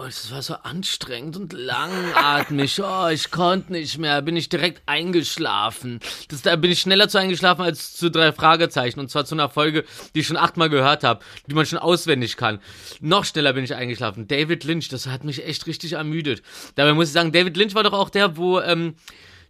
[0.00, 2.80] Oh, es war so anstrengend und langatmig.
[2.82, 4.22] Oh, ich konnte nicht mehr.
[4.22, 6.00] Bin ich direkt eingeschlafen.
[6.28, 8.98] Das, da bin ich schneller zu eingeschlafen als zu drei Fragezeichen.
[8.98, 9.84] Und zwar zu einer Folge,
[10.14, 12.60] die ich schon achtmal gehört habe, die man schon auswendig kann.
[13.00, 14.26] Noch schneller bin ich eingeschlafen.
[14.26, 16.40] David Lynch, das hat mich echt richtig ermüdet.
[16.76, 18.94] Dabei muss ich sagen, David Lynch war doch auch der, wo ähm,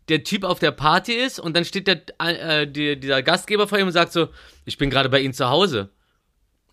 [0.08, 3.78] der Typ auf der Party ist und dann steht der, äh, die, dieser Gastgeber vor
[3.78, 4.30] ihm und sagt so,
[4.64, 5.90] ich bin gerade bei Ihnen zu Hause.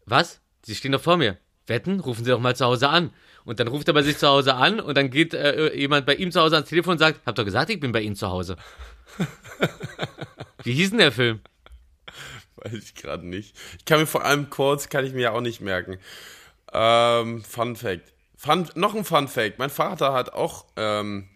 [0.08, 0.42] Was?
[0.66, 1.38] Sie stehen doch vor mir.
[1.68, 2.00] Wetten?
[2.00, 3.12] Rufen Sie doch mal zu Hause an.
[3.48, 6.16] Und dann ruft er bei sich zu Hause an und dann geht äh, jemand bei
[6.16, 8.28] ihm zu Hause ans Telefon und sagt, hab doch gesagt, ich bin bei Ihnen zu
[8.28, 8.58] Hause.
[10.64, 11.40] Wie hieß denn der Film?
[12.58, 13.56] Weiß ich gerade nicht.
[13.80, 15.98] Ich kann mir vor allem kurz, kann ich mir ja auch nicht merken.
[16.74, 18.12] Ähm, Fun Fact.
[18.36, 19.60] Fun, noch ein Fun Fact.
[19.60, 21.30] Mein Vater hat auch ähm,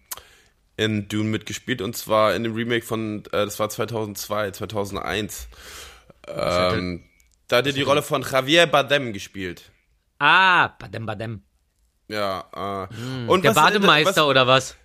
[0.76, 5.48] in Dune mitgespielt und zwar in dem Remake von, äh, das war 2002, 2001.
[6.28, 7.06] Ähm,
[7.48, 9.72] da hat er die Rolle von Javier Bardem gespielt.
[10.20, 11.44] Ah, Badem Badem.
[12.12, 14.76] Ja, äh, und Der was- Bademeister was, oder was?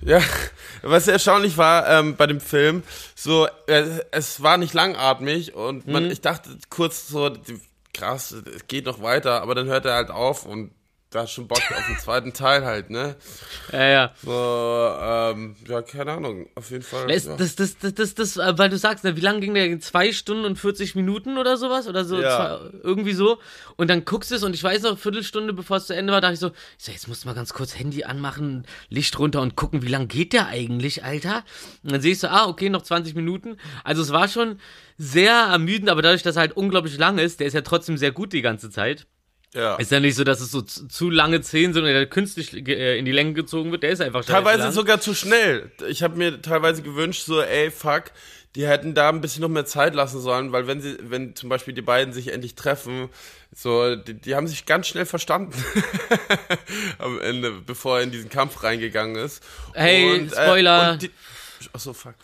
[0.00, 0.20] Ja,
[0.82, 2.82] was erstaunlich war ähm, bei dem Film,
[3.14, 7.32] so äh, es war nicht langatmig und man, ich dachte kurz so,
[7.94, 10.70] krass, es geht noch weiter, aber dann hört er halt auf und
[11.16, 13.16] da hast schon Bock auf den zweiten Teil halt, ne?
[13.72, 14.14] Ja, ja.
[14.24, 14.30] So,
[15.00, 17.08] ähm, ja, keine Ahnung, auf jeden Fall.
[17.08, 17.36] Das, ja.
[17.36, 19.80] das, das, das, das, das, äh, weil du sagst, ne, wie lange ging der?
[19.80, 21.88] Zwei Stunden und 40 Minuten oder sowas?
[21.88, 22.58] Oder so, Ja.
[22.60, 23.38] zwei, irgendwie so.
[23.76, 26.20] Und dann guckst du es und ich weiß noch, Viertelstunde bevor es zu Ende war,
[26.20, 26.48] dachte ich so,
[26.78, 29.88] ich so, jetzt musst du mal ganz kurz Handy anmachen, Licht runter und gucken, wie
[29.88, 31.44] lang geht der eigentlich, Alter?
[31.82, 33.56] Und dann siehst du, ah, okay, noch 20 Minuten.
[33.84, 34.60] Also es war schon
[34.98, 38.12] sehr ermüdend, aber dadurch, dass er halt unglaublich lang ist, der ist ja trotzdem sehr
[38.12, 39.06] gut die ganze Zeit.
[39.54, 39.76] Ja.
[39.76, 42.52] Ist ja nicht so, dass es so zu, zu lange Szenen sind oder der künstlich
[42.68, 44.72] äh, in die Länge gezogen wird, der ist einfach Teilweise lang.
[44.72, 45.70] sogar zu schnell.
[45.88, 48.04] Ich habe mir teilweise gewünscht, so, ey, fuck,
[48.54, 51.48] die hätten da ein bisschen noch mehr Zeit lassen sollen, weil wenn sie, wenn zum
[51.48, 53.08] Beispiel die beiden sich endlich treffen,
[53.54, 55.52] so, die, die haben sich ganz schnell verstanden
[56.98, 59.42] am Ende, bevor er in diesen Kampf reingegangen ist.
[59.74, 60.92] Hey, Spoiler.
[60.92, 61.10] und die,
[61.72, 62.14] achso, fuck.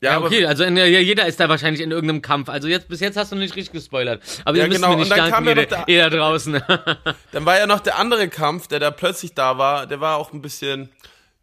[0.00, 2.48] Ja, aber- okay, also in, ja, jeder ist da wahrscheinlich in irgendeinem Kampf.
[2.48, 4.22] Also jetzt bis jetzt hast du nicht richtig gespoilert.
[4.44, 6.52] Aber Ja, ihr müsst genau, mir nicht danken, kam ja der- ihr da draußen.
[7.32, 10.32] Dann war ja noch der andere Kampf, der da plötzlich da war, der war auch
[10.32, 10.88] ein bisschen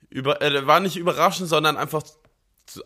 [0.09, 2.03] über, äh, der war nicht überraschend, sondern einfach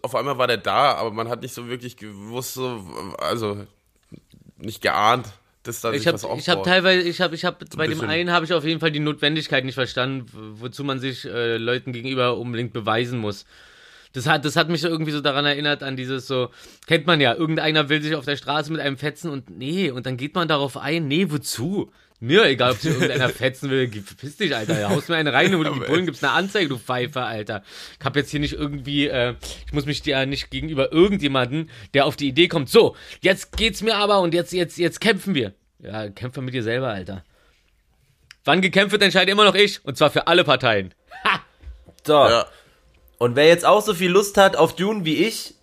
[0.01, 2.83] auf einmal war der da, aber man hat nicht so wirklich gewusst, so,
[3.19, 3.65] also
[4.57, 5.27] nicht geahnt,
[5.63, 6.39] dass da ich sich habe was aufbaut.
[6.39, 8.09] ich hab teilweise, ich habe, ich habe bei dem bisschen.
[8.09, 11.57] einen habe ich auf jeden Fall die Notwendigkeit nicht verstanden, wo- wozu man sich äh,
[11.57, 13.45] Leuten gegenüber unbedingt beweisen muss.
[14.13, 16.49] Das hat, das hat mich so irgendwie so daran erinnert an dieses so,
[16.87, 20.05] kennt man ja, irgendeiner will sich auf der Straße mit einem fetzen und nee, und
[20.05, 21.91] dann geht man darauf ein, nee, wozu?
[22.21, 25.63] Mir egal, ob sich irgendeiner fetzen will, verpiss dich, Alter, haust mir eine rein, wo
[25.63, 27.63] du die Bullen gibst eine Anzeige, du Pfeife, Alter.
[27.97, 29.35] Ich hab jetzt hier nicht irgendwie, äh,
[29.65, 33.81] ich muss mich dir nicht gegenüber irgendjemanden, der auf die Idee kommt, so, jetzt geht's
[33.81, 35.53] mir aber und jetzt, jetzt, jetzt kämpfen wir.
[35.81, 37.23] Ja, kämpfe mit dir selber, Alter.
[38.43, 40.93] Wann gekämpft wird, entscheide immer noch ich, und zwar für alle Parteien.
[41.23, 41.41] Ha!
[42.05, 42.13] So.
[42.13, 42.45] Ja.
[43.19, 45.53] Und wer jetzt auch so viel Lust hat auf Dune wie ich,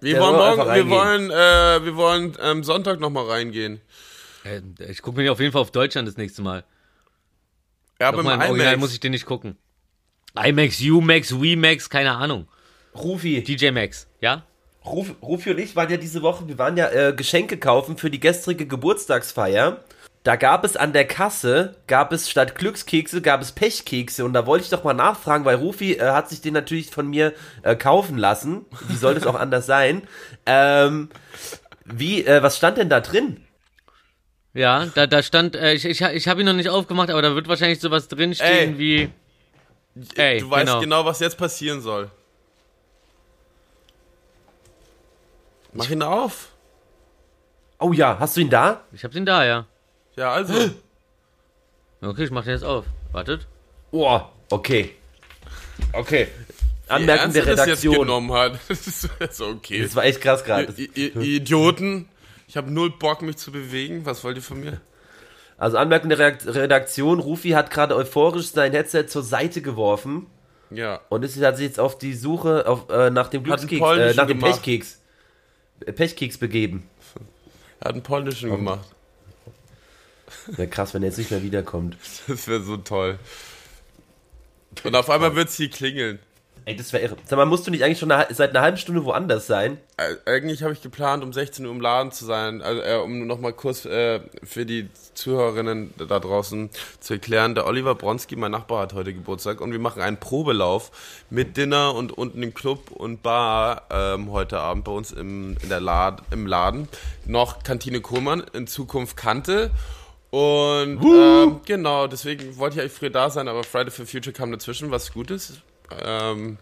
[0.00, 3.80] Wir wollen morgen, wir wollen, äh, wir wollen ähm, Sonntag nochmal reingehen.
[4.44, 4.60] Äh,
[4.90, 6.64] Ich gucke mir auf jeden Fall auf Deutschland das nächste Mal.
[8.00, 8.78] Ja, aber im im Original IMAX.
[8.78, 9.58] muss ich den nicht gucken.
[10.40, 12.46] IMAX, UMAX, WeMax, keine Ahnung.
[12.94, 14.44] Rufi, DJ Max, ja?
[14.86, 18.08] Ruf, Rufi und ich waren ja diese Woche, wir waren ja äh, Geschenke kaufen für
[18.10, 19.82] die gestrige Geburtstagsfeier.
[20.28, 24.26] Da gab es an der Kasse, gab es statt Glückskekse, gab es Pechkekse.
[24.26, 27.08] Und da wollte ich doch mal nachfragen, weil Rufi äh, hat sich den natürlich von
[27.08, 28.66] mir äh, kaufen lassen.
[28.88, 30.06] Wie soll das auch anders sein?
[30.44, 31.08] Ähm,
[31.86, 33.42] wie, äh, was stand denn da drin?
[34.52, 37.34] Ja, da, da stand, äh, ich, ich, ich habe ihn noch nicht aufgemacht, aber da
[37.34, 38.78] wird wahrscheinlich sowas drinstehen Ey.
[38.78, 39.10] wie.
[40.14, 40.80] Ey, du weißt genau.
[40.80, 41.04] genau.
[41.06, 42.10] was jetzt passieren soll.
[45.72, 46.48] Mach ihn auf.
[47.78, 48.82] Oh ja, hast du ihn da?
[48.92, 49.64] Ich hab den da, ja.
[50.18, 50.52] Ja, also.
[52.00, 52.84] Okay, ich mach den jetzt auf.
[53.10, 53.48] Wartet.
[53.90, 54.90] Oh, okay.
[55.92, 56.28] Okay.
[56.86, 58.06] Anmerkung der er das jetzt Redaktion.
[58.06, 58.58] genommen hat.
[58.68, 59.82] Das ist so okay.
[59.82, 60.72] Das war echt krass gerade.
[60.94, 62.08] Idioten.
[62.46, 64.06] Ich habe null Bock, mich zu bewegen.
[64.06, 64.80] Was wollt ihr von mir?
[65.56, 70.26] Also Anmerkung der Redakt- Redaktion, Rufi hat gerade euphorisch sein Headset zur Seite geworfen
[70.70, 71.00] Ja.
[71.08, 74.16] und ist hat sich jetzt auf die Suche auf, äh, nach dem Glückskeks, äh, polnischen
[74.16, 74.62] nach dem gemacht.
[74.62, 75.00] Pechkeks,
[75.84, 76.88] äh, Pechkeks begeben.
[77.80, 78.88] Er hat einen polnischen gemacht.
[80.48, 81.96] Wäre krass, wenn er jetzt nicht mehr wiederkommt.
[82.26, 83.18] Das wäre so toll.
[84.84, 86.18] Und auf einmal wird sie klingeln.
[86.68, 87.16] Ey, das wäre irre.
[87.24, 89.78] Sag mal, musst du nicht eigentlich schon eine, seit einer halben Stunde woanders sein?
[89.96, 93.26] Äh, Eigentlich habe ich geplant, um 16 Uhr im Laden zu sein, also äh, um
[93.26, 96.68] nochmal kurz äh, für die Zuhörerinnen da draußen
[97.00, 100.90] zu erklären, der Oliver Bronski, mein Nachbar, hat heute Geburtstag und wir machen einen Probelauf
[101.30, 105.70] mit Dinner und unten im Club und Bar ähm, heute Abend bei uns im, in
[105.70, 106.86] der Lad, im Laden.
[107.24, 109.70] Noch Kantine Kohlmann, in Zukunft Kante.
[110.30, 114.52] Und ähm, genau, deswegen wollte ich eigentlich früher da sein, aber Friday for Future kam
[114.52, 115.54] dazwischen, was gut ist.
[116.04, 116.58] Ähm,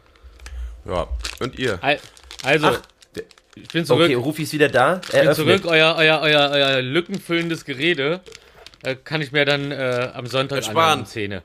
[0.84, 1.08] ja,
[1.40, 1.78] und ihr?
[1.82, 1.98] Al-
[2.44, 2.80] Also, Ach,
[3.56, 4.04] ich bin zurück.
[4.04, 5.00] Okay, Rufi ist wieder da.
[5.02, 5.62] Ich bin Eröffnet.
[5.62, 8.20] zurück, euer, euer, euer, euer lückenfüllendes Gerede
[8.84, 11.04] äh, kann ich mir dann äh, am Sonntag Ersparen.
[11.06, 11.42] Zähne.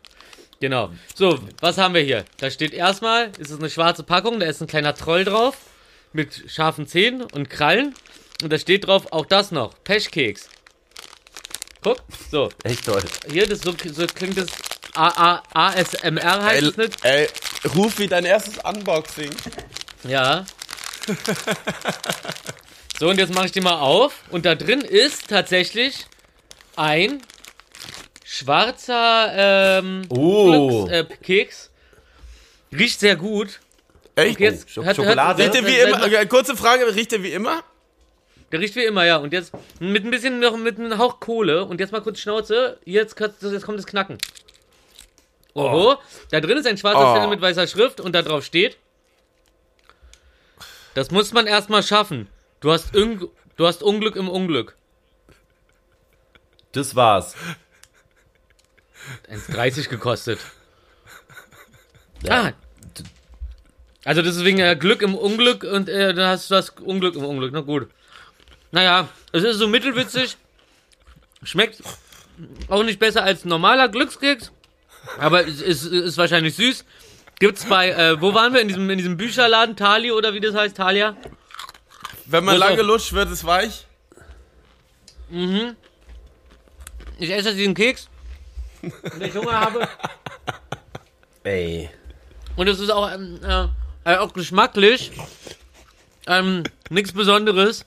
[0.59, 0.91] Genau.
[1.15, 2.23] So, was haben wir hier?
[2.37, 5.57] Da steht erstmal, ist es eine schwarze Packung, da ist ein kleiner Troll drauf
[6.13, 7.95] mit scharfen Zähnen und Krallen.
[8.43, 10.49] Und da steht drauf auch das noch, Pechkeks.
[11.83, 11.97] Guck,
[12.29, 13.01] so, Echt toll.
[13.31, 14.47] hier, das so, so klingt das
[14.93, 17.03] A -A ASMR heißt es nicht?
[17.05, 17.27] ey,
[17.75, 19.31] ruf wie dein erstes Unboxing.
[20.03, 20.45] Ja.
[22.99, 24.13] So, und jetzt mache ich die mal auf.
[24.29, 26.05] Und da drin ist tatsächlich
[26.75, 27.19] ein
[28.23, 29.31] schwarzer
[29.79, 30.85] ähm, Oh.
[30.85, 31.71] Glücks, äh, Keks.
[32.71, 33.59] Riecht sehr gut.
[34.13, 34.39] Echt?
[34.39, 35.41] Jetzt Sch- hat- Schokolade?
[35.41, 35.97] Riecht der wie Sag immer?
[35.97, 37.63] mal- Okay, kurze Frage, riecht der wie immer?
[38.51, 39.17] Der riecht wie immer, ja.
[39.17, 41.65] Und jetzt mit ein bisschen noch mit einem Hauch Kohle.
[41.65, 42.79] Und jetzt mal kurz Schnauze.
[42.85, 44.17] Jetzt, jetzt kommt das Knacken.
[45.53, 45.97] Oho.
[46.29, 47.13] Da drin ist ein schwarzer Oh.
[47.13, 48.77] Zettel mit weißer Schrift und da drauf steht.
[50.93, 52.27] Das muss man erstmal schaffen.
[52.59, 54.75] Du hast, du hast Unglück im Unglück.
[56.73, 57.35] Das war's.
[59.29, 60.39] 1,30 gekostet.
[62.29, 62.51] Ah.
[64.03, 67.15] Also das ist wegen äh, Glück im Unglück und äh, dann hast du das Unglück
[67.15, 67.51] im Unglück.
[67.53, 67.89] Na gut.
[68.71, 70.37] Naja, es ist so mittelwitzig.
[71.43, 71.81] Schmeckt
[72.69, 74.51] auch nicht besser als ein normaler Glückskeks.
[75.17, 76.85] Aber es ist, ist wahrscheinlich süß.
[77.39, 78.61] Gibt's bei, äh, wo waren wir?
[78.61, 81.17] In diesem, in diesem Bücherladen, Tali oder wie das heißt, Talia?
[82.25, 82.83] Wenn man lange er?
[82.83, 83.87] lutscht, wird es weich.
[87.17, 88.09] Ich esse jetzt diesen Keks.
[88.81, 89.87] Wenn ich Hunger habe.
[91.43, 91.89] Ey.
[92.55, 93.67] Und es ist auch, ähm, äh,
[94.11, 95.11] äh, auch geschmacklich.
[96.27, 97.85] Ähm, nichts Besonderes.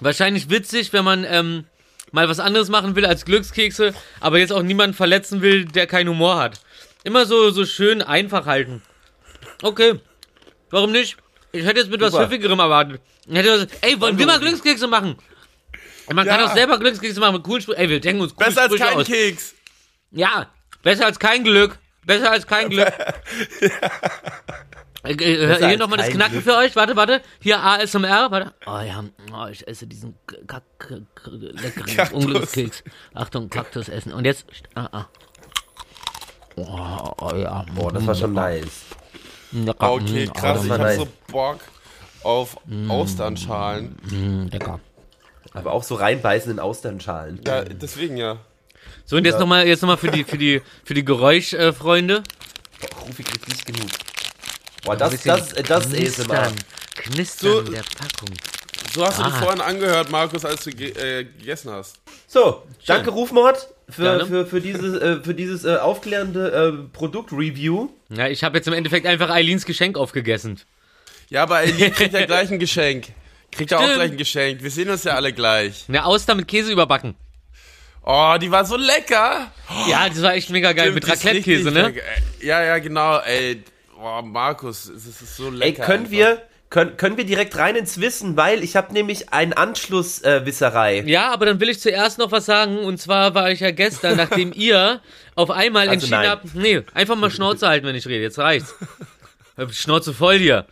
[0.00, 1.64] Wahrscheinlich witzig, wenn man ähm,
[2.12, 6.08] mal was anderes machen will als Glückskekse, aber jetzt auch niemanden verletzen will, der keinen
[6.08, 6.60] Humor hat.
[7.04, 8.82] Immer so, so schön einfach halten.
[9.62, 10.00] Okay.
[10.70, 11.16] Warum nicht?
[11.52, 12.28] Ich hätte jetzt mit was Super.
[12.28, 13.00] Pfiffigerem erwartet.
[13.26, 15.16] Ich hätte was, ey, wollen wir mal Glückskekse machen?
[16.12, 16.46] Man kann Ja.
[16.46, 17.80] auch selber Glückskekse machen mit coolen Sprüchen.
[17.80, 19.06] Ey, wir denken uns coole Besser als kein aus.
[19.06, 19.54] Keks.
[20.10, 20.50] Ja,
[20.82, 21.78] besser als kein Glück.
[22.04, 22.90] Besser als kein Glück.
[25.04, 26.74] Äh, äh, hier nochmal das Knacken für euch.
[26.76, 27.22] Warte, warte.
[27.40, 28.30] Hier ASMR.
[28.30, 28.52] Warte.
[28.66, 30.14] Oh ja, oh, ich esse diesen
[30.46, 32.24] Kack, Kack, leckeren Kaktus.
[32.24, 32.84] Unglückskeks.
[33.14, 34.12] Achtung, Kaktus essen.
[34.12, 34.46] Und jetzt.
[34.74, 35.06] Ah, ah.
[36.56, 37.64] Oh, oh ja.
[37.74, 38.82] Boah, das war schon nice.
[39.52, 39.92] Lecker.
[39.92, 40.54] Okay, Mm, krass.
[40.56, 40.96] das Ich war hab nice.
[40.98, 41.58] so Bock
[42.22, 42.56] auf
[42.88, 43.96] Austernschalen.
[44.02, 44.80] mm, lecker.
[45.54, 47.40] Aber auch so reinbeißen in Austernschalen.
[47.46, 48.38] Ja, deswegen ja.
[49.06, 52.22] So, und jetzt nochmal jetzt noch mal für die, für die, für die Geräuschfreunde.
[52.80, 53.88] Boah, Rufi kriegt nicht genug.
[54.84, 56.52] Boah, das, das, das ist ASMR.
[56.96, 57.50] Knistern.
[57.52, 58.34] So- der Packung.
[58.94, 59.28] So hast du Ah.
[59.30, 61.96] dich vorhin angehört, Markus, als du ge äh, gegessen hast.
[62.26, 64.26] So, danke Rufmord für, Gerne.
[64.26, 67.90] für, für dieses, äh, für dieses äh, aufklärende äh, Produktreview.
[68.08, 70.60] Ja, ich habe jetzt im Endeffekt einfach Eileens Geschenk aufgegessen.
[71.28, 73.08] Ja, aber Eileen kriegt ja gleich ein Geschenk.
[73.52, 73.96] Kriegt ja auch Stimmt.
[73.96, 74.62] gleich ein Geschenk.
[74.62, 75.84] Wir sehen uns ja alle gleich.
[75.88, 77.14] Eine Auster mit Käse überbacken.
[78.04, 79.52] Oh, die war so lecker.
[79.88, 80.92] Ja, das war echt mega geil.
[80.92, 81.94] mit Die ist Raclette-Käse, ne?
[82.40, 83.18] Ja, ja, genau.
[83.18, 83.62] Ey,
[84.00, 85.84] oh, Markus, es ist so Ey, lecker.
[85.84, 86.10] können einfach.
[86.12, 90.36] wir, können, können wir direkt rein ins Wissen, weil ich habe nämlich einen Anschlusswisserei.
[90.36, 91.00] Äh, Wisserei.
[91.06, 92.78] Ja, aber dann will ich zuerst noch was sagen.
[92.78, 95.00] Und zwar war ich ja gestern, nachdem ihr
[95.34, 96.30] auf einmal Also entschieden nein.
[96.30, 98.22] habt, nee, einfach mal Schnauze halten, wenn ich rede.
[98.22, 98.74] Jetzt reicht's.
[99.56, 100.66] Hab die Schnauze voll hier.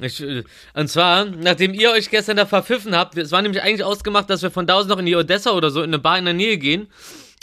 [0.00, 0.44] Ich, äh,
[0.74, 4.42] und zwar, nachdem ihr euch gestern da verpfiffen habt, es war nämlich eigentlich ausgemacht, dass
[4.42, 6.34] wir von da aus noch in die Odessa oder so in eine Bar in der
[6.34, 6.88] Nähe gehen.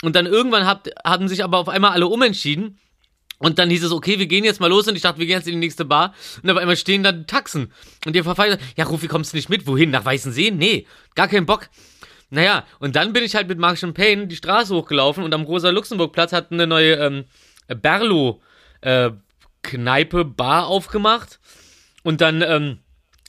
[0.02, 2.78] Und dann irgendwann habt, haben sich aber auf einmal alle umentschieden.
[3.40, 4.86] Und dann hieß es, okay, wir gehen jetzt mal los.
[4.86, 6.12] Und ich dachte, wir gehen jetzt in die nächste Bar.
[6.42, 7.72] Und auf einmal stehen da Taxen.
[8.04, 9.66] Und ihr Verfall ja, Rufi, kommst du nicht mit?
[9.66, 9.88] Wohin?
[9.90, 10.50] Nach Weißensee?
[10.50, 11.70] Nee, gar keinen Bock.
[12.28, 16.32] Naja, und dann bin ich halt mit Mark Champagne die Straße hochgelaufen und am Rosa-Luxemburg-Platz
[16.32, 17.24] hat eine neue ähm,
[17.68, 21.40] Berlo-Kneipe, Bar aufgemacht.
[22.02, 22.80] Und dann ähm,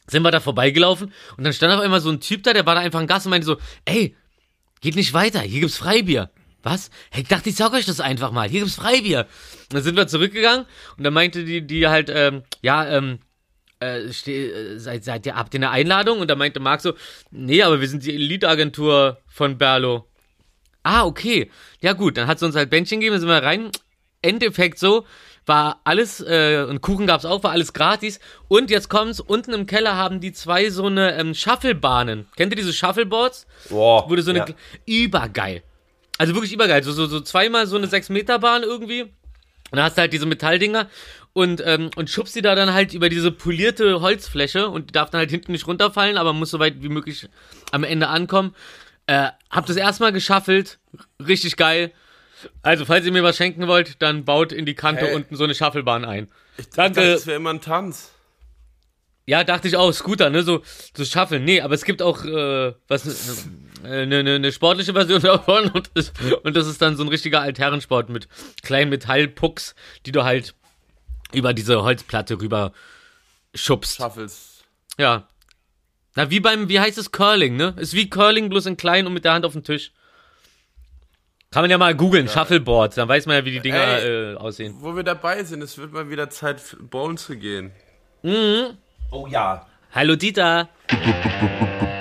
[0.08, 2.76] sind wir da vorbeigelaufen und dann stand auf einmal so ein Typ da, der war
[2.76, 3.56] da einfach ein Gast und meinte so,
[3.86, 4.14] ey,
[4.82, 6.32] geht nicht weiter, hier gibt's Freibier.
[6.64, 6.92] Was?
[7.10, 8.48] Hey, ich dachte, ich sag euch das einfach mal.
[8.50, 9.22] Hier gibt's Freibier.
[9.64, 10.66] Und dann sind wir zurückgegangen
[10.98, 13.20] und dann meinte die, die halt, ähm, ja, ähm,
[13.80, 16.20] äh, ste- äh, seid, seid ihr, habt ihr eine Einladung?
[16.20, 16.94] Und da meinte Marc so,
[17.32, 20.08] nee, aber wir sind die Elite-Agentur von Berlo.
[20.84, 21.50] Ah, okay.
[21.82, 23.72] Ja gut, dann hat sie uns halt Bändchen gegeben, dann sind wir rein.
[24.22, 25.06] Endeffekt so,
[25.48, 28.20] war alles, äh, und Kuchen gab's auch, war alles gratis.
[28.48, 32.28] Und jetzt kommt's, unten im Keller haben die zwei so eine ähm, Shufflebahnen.
[32.36, 33.48] Kennt ihr diese Shuffleboards?
[33.70, 34.46] Boah, Wurde so eine ja.
[34.86, 35.64] übergeil.
[36.18, 36.84] Also wirklich übergeil.
[36.84, 39.04] So, so, so zweimal so eine 6-Meter-Bahn irgendwie.
[39.04, 40.90] Und dann hast du halt diese Metalldinger
[41.34, 45.10] und, ähm, und schubst die da dann halt über diese polierte Holzfläche und die darf
[45.10, 47.30] dann halt hinten nicht runterfallen, aber muss so weit wie möglich
[47.72, 48.54] am Ende ankommen.
[49.08, 50.80] Äh, hab das erstmal geschaffelt.
[51.26, 51.92] Richtig geil.
[52.64, 55.16] Also, falls ihr mir was schenken wollt, dann baut in die Kante Hey.
[55.16, 56.28] unten so eine Shufflebahn ein.
[56.58, 57.12] Ich dachte, Danke.
[57.14, 58.12] das wäre immer ein Tanz.
[59.32, 60.62] Ja, dachte ich auch, Scooter, ne, so,
[60.94, 61.40] so Shuffle.
[61.40, 63.48] Nee, aber es gibt auch, äh, was,
[63.82, 66.12] eine ne, ne, ne sportliche Version davon und, das-
[66.44, 68.28] und das ist dann so ein richtiger Altherrensport mit
[68.62, 69.74] kleinen Metallpucks,
[70.06, 70.54] die du halt
[71.32, 72.74] über diese Holzplatte rüber
[73.56, 73.96] schubst.
[73.96, 74.66] Shuffles.
[74.98, 75.30] Ja.
[76.16, 77.74] Na, wie beim, wie heißt es, Curling, ne?
[77.78, 79.94] Ist wie Curling, bloß in klein und mit der Hand auf dem Tisch.
[81.52, 84.34] Kann man ja mal googeln, Shuffleboard, dann weiß man ja, wie die Dinger Ey.
[84.34, 84.76] äh, aussehen.
[84.80, 87.72] Wo wir dabei sind, es wird mal wieder Zeit, bowlen zu gehen.
[89.12, 89.66] Oh ja.
[89.94, 90.70] Hallo Dieter.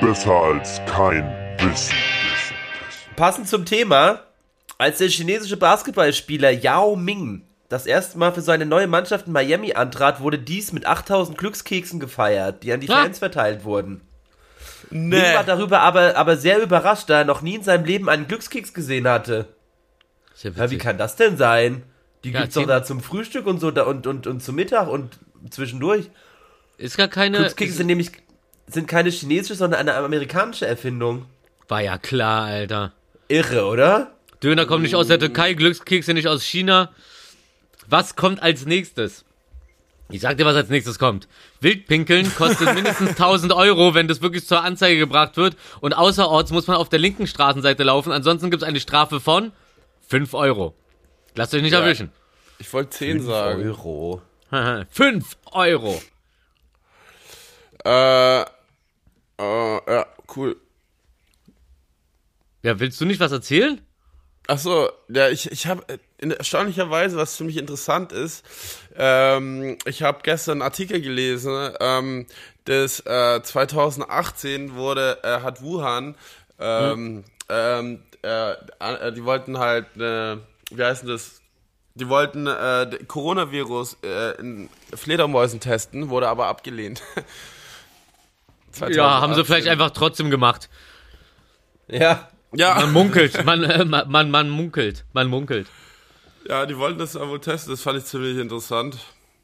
[0.01, 1.25] Besser als kein
[1.59, 1.95] Wissen.
[3.17, 4.21] Passend zum Thema,
[4.79, 9.75] als der chinesische Basketballspieler Yao Ming das erste Mal für seine neue Mannschaft in Miami
[9.75, 13.03] antrat, wurde dies mit 8000 Glückskeksen gefeiert, die an die Ah.
[13.03, 14.01] Fans verteilt wurden.
[14.91, 15.21] Nee.
[15.21, 18.27] Ming war darüber aber, aber sehr überrascht, da er noch nie in seinem Leben einen
[18.27, 19.47] Glückskeks gesehen hatte.
[20.35, 21.85] Sehr Ja, wie kann das denn sein?
[22.25, 24.89] Die Ja, gibt's doch da zum Frühstück und so da und, und, und zum Mittag
[24.89, 25.19] und
[25.51, 26.11] zwischendurch.
[26.81, 27.39] Ist gar keine.
[27.39, 28.11] Glückskekse sind nämlich
[28.67, 31.27] sind keine chinesische, sondern eine amerikanische Erfindung.
[31.69, 32.93] War ja klar, Alter.
[33.29, 34.13] Irre, oder?
[34.43, 36.91] Döner kommt nicht aus der Türkei, Glückskekse nicht aus China.
[37.87, 39.25] Was kommt als nächstes?
[40.09, 41.29] Ich sag dir, was als nächstes kommt.
[41.61, 45.57] Wildpinkeln kostet mindestens 1000 Euro, wenn das wirklich zur Anzeige gebracht wird.
[45.81, 48.11] Und außerorts muss man auf der linken Straßenseite laufen.
[48.13, 49.53] Ansonsten gibt es eine Strafe von
[50.09, 50.75] 5 Euro.
[51.37, 51.81] Lasst euch nicht Ja.
[51.81, 52.11] erwischen.
[52.59, 53.63] Ich wollte 10 sagen.
[53.63, 54.23] Euro.
[54.91, 56.03] 5 Euro.
[57.85, 58.45] Äh, äh,
[59.39, 60.07] ja,
[60.37, 60.57] cool.
[62.63, 63.81] Ja, willst du nicht was erzählen?
[64.47, 65.85] Ach so, ja, ich, ich habe
[66.19, 68.45] in erstaunlicherweise, was ziemlich interessant ist,
[68.97, 72.27] ähm, ich habe gestern einen Artikel gelesen, ähm,
[72.65, 76.17] das äh, 2018 wurde, äh, hat Wuhan,
[76.59, 80.37] ähm, ähm, äh, äh, die wollten halt, äh,
[80.71, 81.41] wie heißt denn das?
[81.95, 87.03] Die wollten äh, Coronavirus äh, in Fledermäusen testen, wurde aber abgelehnt.
[88.79, 89.45] Ja, haben sie 2018.
[89.45, 90.69] vielleicht einfach trotzdem gemacht.
[91.89, 92.29] Ja.
[92.53, 92.75] Ja.
[92.77, 95.69] Man munkelt, man, äh, man, man, man munkelt, man munkelt.
[96.49, 98.99] Ja, die wollten das ja wohl testen, das fand ich ziemlich interessant.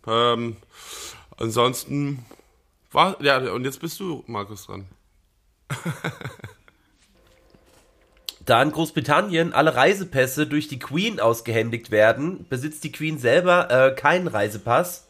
[0.07, 0.57] Ähm,
[1.37, 2.24] ansonsten
[2.91, 4.87] war, ja, und jetzt bist du, Markus, dran.
[8.47, 13.93] Da in Großbritannien alle Reisepässe durch die Queen ausgehändigt werden, besitzt die Queen selber äh,
[13.93, 15.06] keinen Reisepass.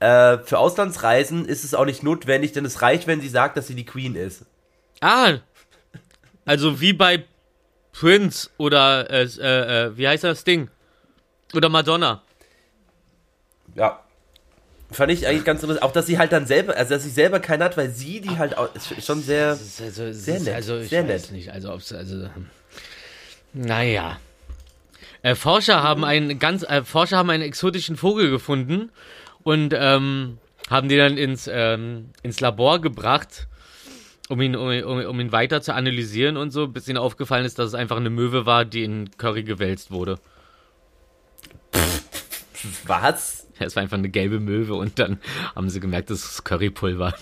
[0.00, 3.66] Äh, für Auslandsreisen ist es auch nicht notwendig, denn es reicht, wenn sie sagt, dass
[3.66, 4.44] sie die Queen ist.
[5.00, 5.38] Ah,
[6.44, 7.24] also wie bei
[7.92, 10.70] Prince oder, äh, äh, äh, wie heißt das Ding?
[11.54, 12.22] Oder Madonna.
[13.74, 14.00] Ja.
[14.90, 15.84] Fand ich eigentlich ganz interessant.
[15.84, 18.38] Auch, dass sie halt dann selber, also dass sie selber keinen hat, weil sie die
[18.38, 19.52] halt auch, ist schon sehr.
[19.52, 21.32] Ist also, es Sehr nett, Also ich sehr weiß nett.
[21.32, 22.46] nicht, also also, hm.
[23.52, 24.18] naja.
[25.22, 28.90] Äh, Forscher haben einen ganz, äh, Forscher haben einen exotischen Vogel gefunden
[29.42, 33.48] und ähm, haben den dann ins, ähm, ins Labor gebracht,
[34.28, 37.58] um ihn, um, um, um ihn weiter zu analysieren und so, bis ihnen aufgefallen ist,
[37.58, 40.18] dass es einfach eine Möwe war, die in Curry gewälzt wurde.
[42.84, 43.46] Was?
[43.58, 45.18] Ja, es war einfach eine gelbe Möwe und dann
[45.54, 47.14] haben sie gemerkt, das ist Currypulver.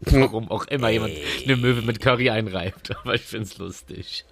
[0.00, 1.14] Warum auch immer jemand
[1.44, 4.24] eine Möwe mit Curry einreibt, aber ich find's lustig.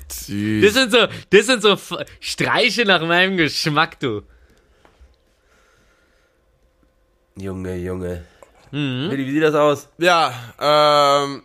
[0.00, 1.78] Das sind so, das sind so
[2.20, 4.22] Streiche nach meinem Geschmack, du.
[7.40, 8.24] Junge, Junge.
[8.70, 9.08] Mhm.
[9.10, 9.88] Willi, wie sieht das aus?
[9.98, 11.42] Ja, ähm,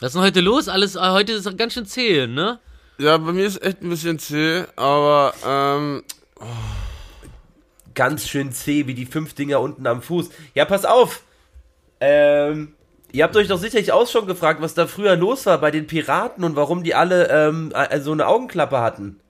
[0.00, 0.68] Was ist denn heute los?
[0.68, 2.58] Alles, äh, heute ist doch ganz schön zäh, ne?
[2.98, 6.04] ja, bei mir ist echt ein bisschen zäh, aber, ähm,
[7.94, 10.30] Ganz schön zäh, wie die fünf Dinger unten am Fuß.
[10.54, 11.22] Ja, pass auf.
[12.00, 12.74] Ähm,
[13.12, 15.86] ihr habt euch doch sicherlich auch schon gefragt, was da früher los war bei den
[15.86, 19.20] Piraten und warum die alle ähm, äh, so eine Augenklappe hatten.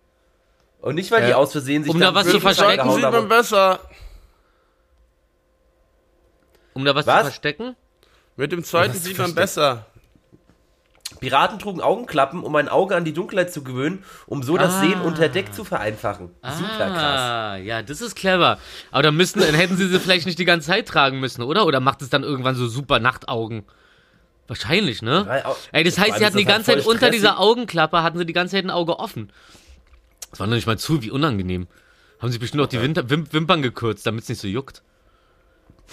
[0.80, 3.28] Und nicht, weil die Äh, aus Versehen sich um da was zu verstecken, sieht man
[3.28, 3.80] besser.
[6.74, 7.16] Um da was, Was?
[7.18, 7.76] zu verstecken?
[8.36, 9.86] Mit dem zweiten sieht man besser.
[11.20, 14.80] Piraten trugen Augenklappen, um ein Auge an die Dunkelheit zu gewöhnen, um so das Ah.
[14.80, 16.30] Sehen unter Deck zu vereinfachen.
[16.42, 17.20] Super krass.
[17.20, 18.58] Ah, ja, das ist clever.
[18.90, 21.66] Aber dann müssten, dann hätten sie sie vielleicht nicht die ganze Zeit tragen müssen, oder?
[21.66, 23.64] Oder macht es dann irgendwann so super Nachtaugen?
[24.48, 25.42] Wahrscheinlich, ne?
[25.72, 27.14] Ey, das heißt, sie hatten die halt ganze Zeit unter stressig.
[27.16, 29.32] dieser Augenklappe, hatten sie die ganze Zeit ein Auge offen.
[30.30, 31.68] Das war noch nicht mal zu, wie unangenehm.
[32.20, 34.82] Haben sie bestimmt auch die Wimpern gekürzt, damit es nicht so juckt.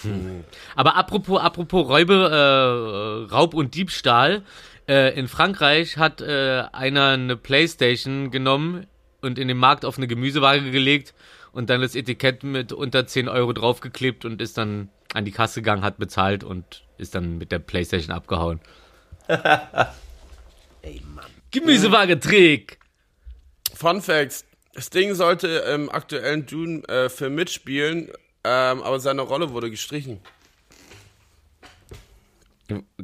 [0.02, 0.44] Hm.
[0.76, 4.44] Aber apropos, apropos Räube, äh, Raub und Diebstahl.
[4.88, 8.88] Äh, in Frankreich hat äh, einer eine Playstation genommen
[9.22, 11.14] und in den Markt auf eine Gemüsewaage gelegt
[11.52, 15.62] und dann das Etikett mit unter 10 Euro draufgeklebt und ist dann an die Kasse
[15.62, 18.60] gegangen, hat bezahlt und ist dann mit der Playstation abgehauen.
[19.28, 21.26] Ey, Mann.
[21.52, 22.80] Gemüsewaage-Trick!
[23.76, 24.46] Fun Facts.
[24.78, 28.10] Sting sollte im aktuellen Dune-Film mitspielen,
[28.44, 30.20] ähm, aber seine Rolle wurde gestrichen.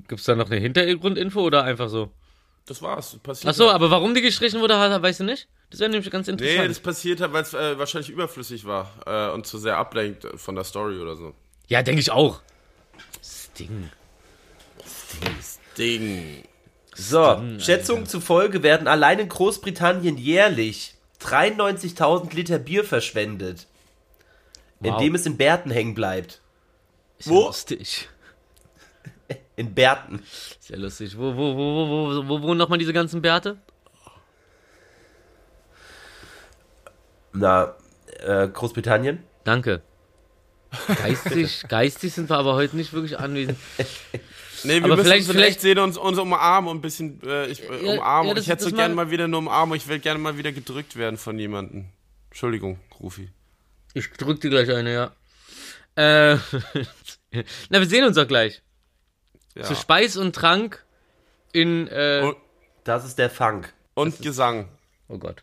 [0.07, 2.11] Gibt's da noch eine Hintergrundinfo oder einfach so?
[2.65, 3.17] Das war's.
[3.21, 3.75] Passiert Ach so, halt.
[3.75, 5.47] aber warum die gestrichen wurde, weißt du nicht?
[5.69, 6.69] Das wäre nämlich ganz Nee, interessant.
[6.69, 10.55] das passiert hat, weil es äh, wahrscheinlich überflüssig war äh, und zu sehr ablenkt von
[10.55, 11.33] der Story oder so.
[11.67, 12.41] ja, denke ich auch.
[13.21, 13.89] Sting.
[15.77, 16.43] Ding.
[16.95, 23.67] So, Schätzungen zufolge werden allein in Großbritannien jährlich 93.000 Liter Bier verschwendet,
[24.80, 24.93] Wow.
[24.93, 26.41] indem es in Bärten hängen bleibt.
[27.17, 27.45] Ist ja Wo?
[27.47, 28.09] lustig.
[29.55, 30.19] In Bärten.
[30.59, 31.17] Ist ja lustig.
[31.17, 33.57] Wo, wo, wo, wo, wo, wo wohnen nochmal diese ganzen Bärte?
[37.34, 37.75] Na,
[38.25, 39.23] äh, Großbritannien?
[39.43, 39.82] Danke.
[40.88, 43.57] Geistig, geistig sind wir aber heute nicht wirklich anwesend.
[44.63, 47.61] Nee, wir Aber müssen vielleicht- vielleicht, sehen uns, uns umarmen und ein bisschen äh, ich,
[47.61, 48.30] äh, Ja, umarmen.
[48.30, 49.78] ja, das- ich hätte so gerne mal- mal wieder eine Umarmung.
[49.78, 51.86] Ich will gerne mal wieder gedrückt werden von jemandem.
[52.32, 53.30] Entschuldigung, Rufi.
[53.97, 55.05] Ich drück dir gleich eine, ja.
[55.95, 56.37] Äh,
[57.69, 58.61] na, wir sehen uns doch gleich.
[59.55, 59.63] Ja.
[59.63, 60.85] Zu Speis und Trank
[61.51, 62.37] in, äh, Und,
[62.83, 63.73] Das ist der Funk.
[63.95, 64.67] und Gesang.
[65.07, 65.41] Oh Gott.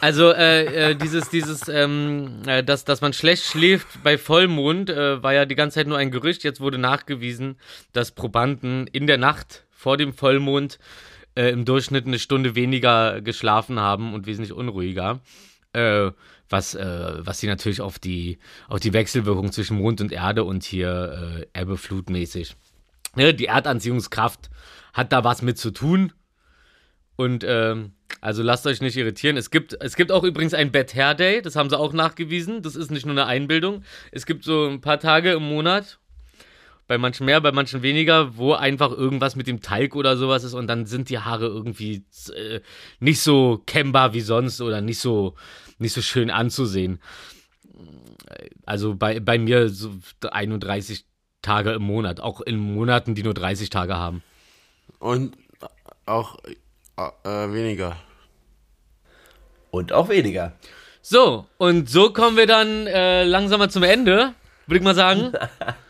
[0.00, 5.20] Also äh, äh, dieses, dieses, ähm, äh, dass, dass man schlecht schläft bei Vollmond, äh,
[5.24, 6.44] war ja die ganze Zeit nur ein Gerücht.
[6.44, 7.58] Jetzt wurde nachgewiesen,
[7.92, 10.78] dass Probanden in der Nacht vor dem Vollmond
[11.34, 15.18] äh, im Durchschnitt eine Stunde weniger geschlafen haben und wesentlich unruhiger.
[15.72, 16.12] Äh,
[16.48, 18.38] was, äh, was sie natürlich auf die,
[18.68, 22.56] auf die Wechselwirkung zwischen Mond und Erde und hier äh, Ebbe flutmäßig.
[23.14, 24.50] Ne, die Erdanziehungskraft
[24.92, 26.12] hat da was mit zu tun.
[27.16, 29.36] Und ähm, also lasst euch nicht irritieren.
[29.36, 32.62] Es gibt, es gibt auch übrigens ein Bad Hair Day, das haben sie auch nachgewiesen.
[32.62, 33.82] Das ist nicht nur eine Einbildung.
[34.12, 35.98] Es gibt so ein paar Tage im Monat,
[36.86, 40.54] bei manchen mehr, bei manchen weniger, wo einfach irgendwas mit dem Teig oder sowas ist
[40.54, 42.60] und dann sind die Haare irgendwie äh,
[43.00, 45.34] nicht so kennbar wie sonst oder nicht so,
[45.78, 47.00] nicht so schön anzusehen.
[48.64, 49.90] Also bei, bei mir so
[50.22, 51.04] 31
[51.42, 54.22] Tage im Monat, auch in Monaten, die nur 30 Tage haben.
[54.98, 55.36] Und
[56.06, 56.38] auch
[56.96, 57.96] äh, weniger.
[59.70, 60.52] Und auch weniger.
[61.02, 64.34] So, und so kommen wir dann äh, langsam mal zum Ende,
[64.66, 65.32] würde ich mal sagen.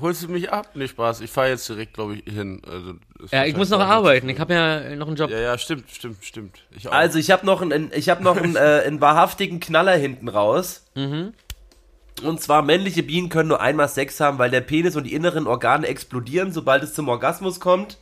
[0.00, 0.70] Holst du mich ab?
[0.74, 1.20] Nee, Spaß.
[1.20, 2.62] Ich fahre jetzt direkt, glaube ich, hin.
[2.66, 2.94] Also,
[3.30, 4.28] Ja, ich muss noch arbeiten.
[4.28, 5.30] Ich habe ja noch einen Job.
[5.30, 6.58] Ja, ja, stimmt, stimmt, stimmt.
[6.74, 6.92] Ich auch.
[6.92, 10.84] Also ich habe noch einen, ich habe noch einen, äh, einen wahrhaftigen Knaller hinten raus.
[10.94, 15.46] Und zwar männliche Bienen können nur einmal Sex haben, weil der Penis und die inneren
[15.46, 17.98] Organe explodieren, sobald es zum Orgasmus kommt.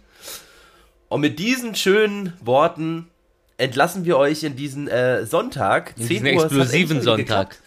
[1.09, 3.09] Und mit diesen schönen Worten
[3.57, 7.51] entlassen wir euch in diesen äh, Sonntag, In 10 diesen explosiven Sonntag.
[7.51, 7.59] geklappt.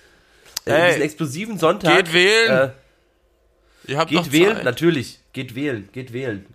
[0.65, 1.97] Äh, in diesen explosiven Sonntag.
[1.97, 2.49] geht wählen.
[2.49, 2.73] Äh, Ihr habt noch
[3.85, 4.63] geht wählen, Zeit.
[4.63, 5.19] natürlich.
[5.33, 6.45] Geht wählen, geht wählen.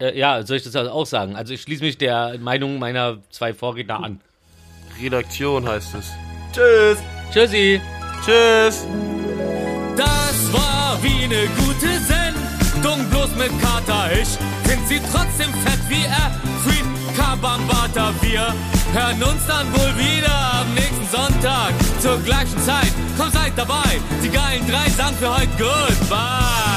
[0.00, 1.36] Äh, ja, soll ich das also auch sagen?
[1.36, 4.20] Also ich schließe mich der Meinung meiner zwei Vorredner an.
[5.00, 6.10] Redaktion heißt es.
[6.52, 6.98] Tschüss.
[7.32, 7.80] Tschüssi.
[8.24, 8.86] Tschüss.
[9.96, 14.10] Das war wie eine gute Sendung, bloß mit Kater.
[14.12, 14.28] Ich
[14.68, 16.49] find sie trotzdem fett wie er.
[17.16, 18.12] Kabambata.
[18.20, 18.54] Wir
[18.92, 22.92] hören uns dann wohl wieder am nächsten Sonntag zur gleichen Zeit.
[23.16, 24.00] Komm, seid dabei.
[24.22, 26.69] Die geilen drei sagen für heute Goodbye.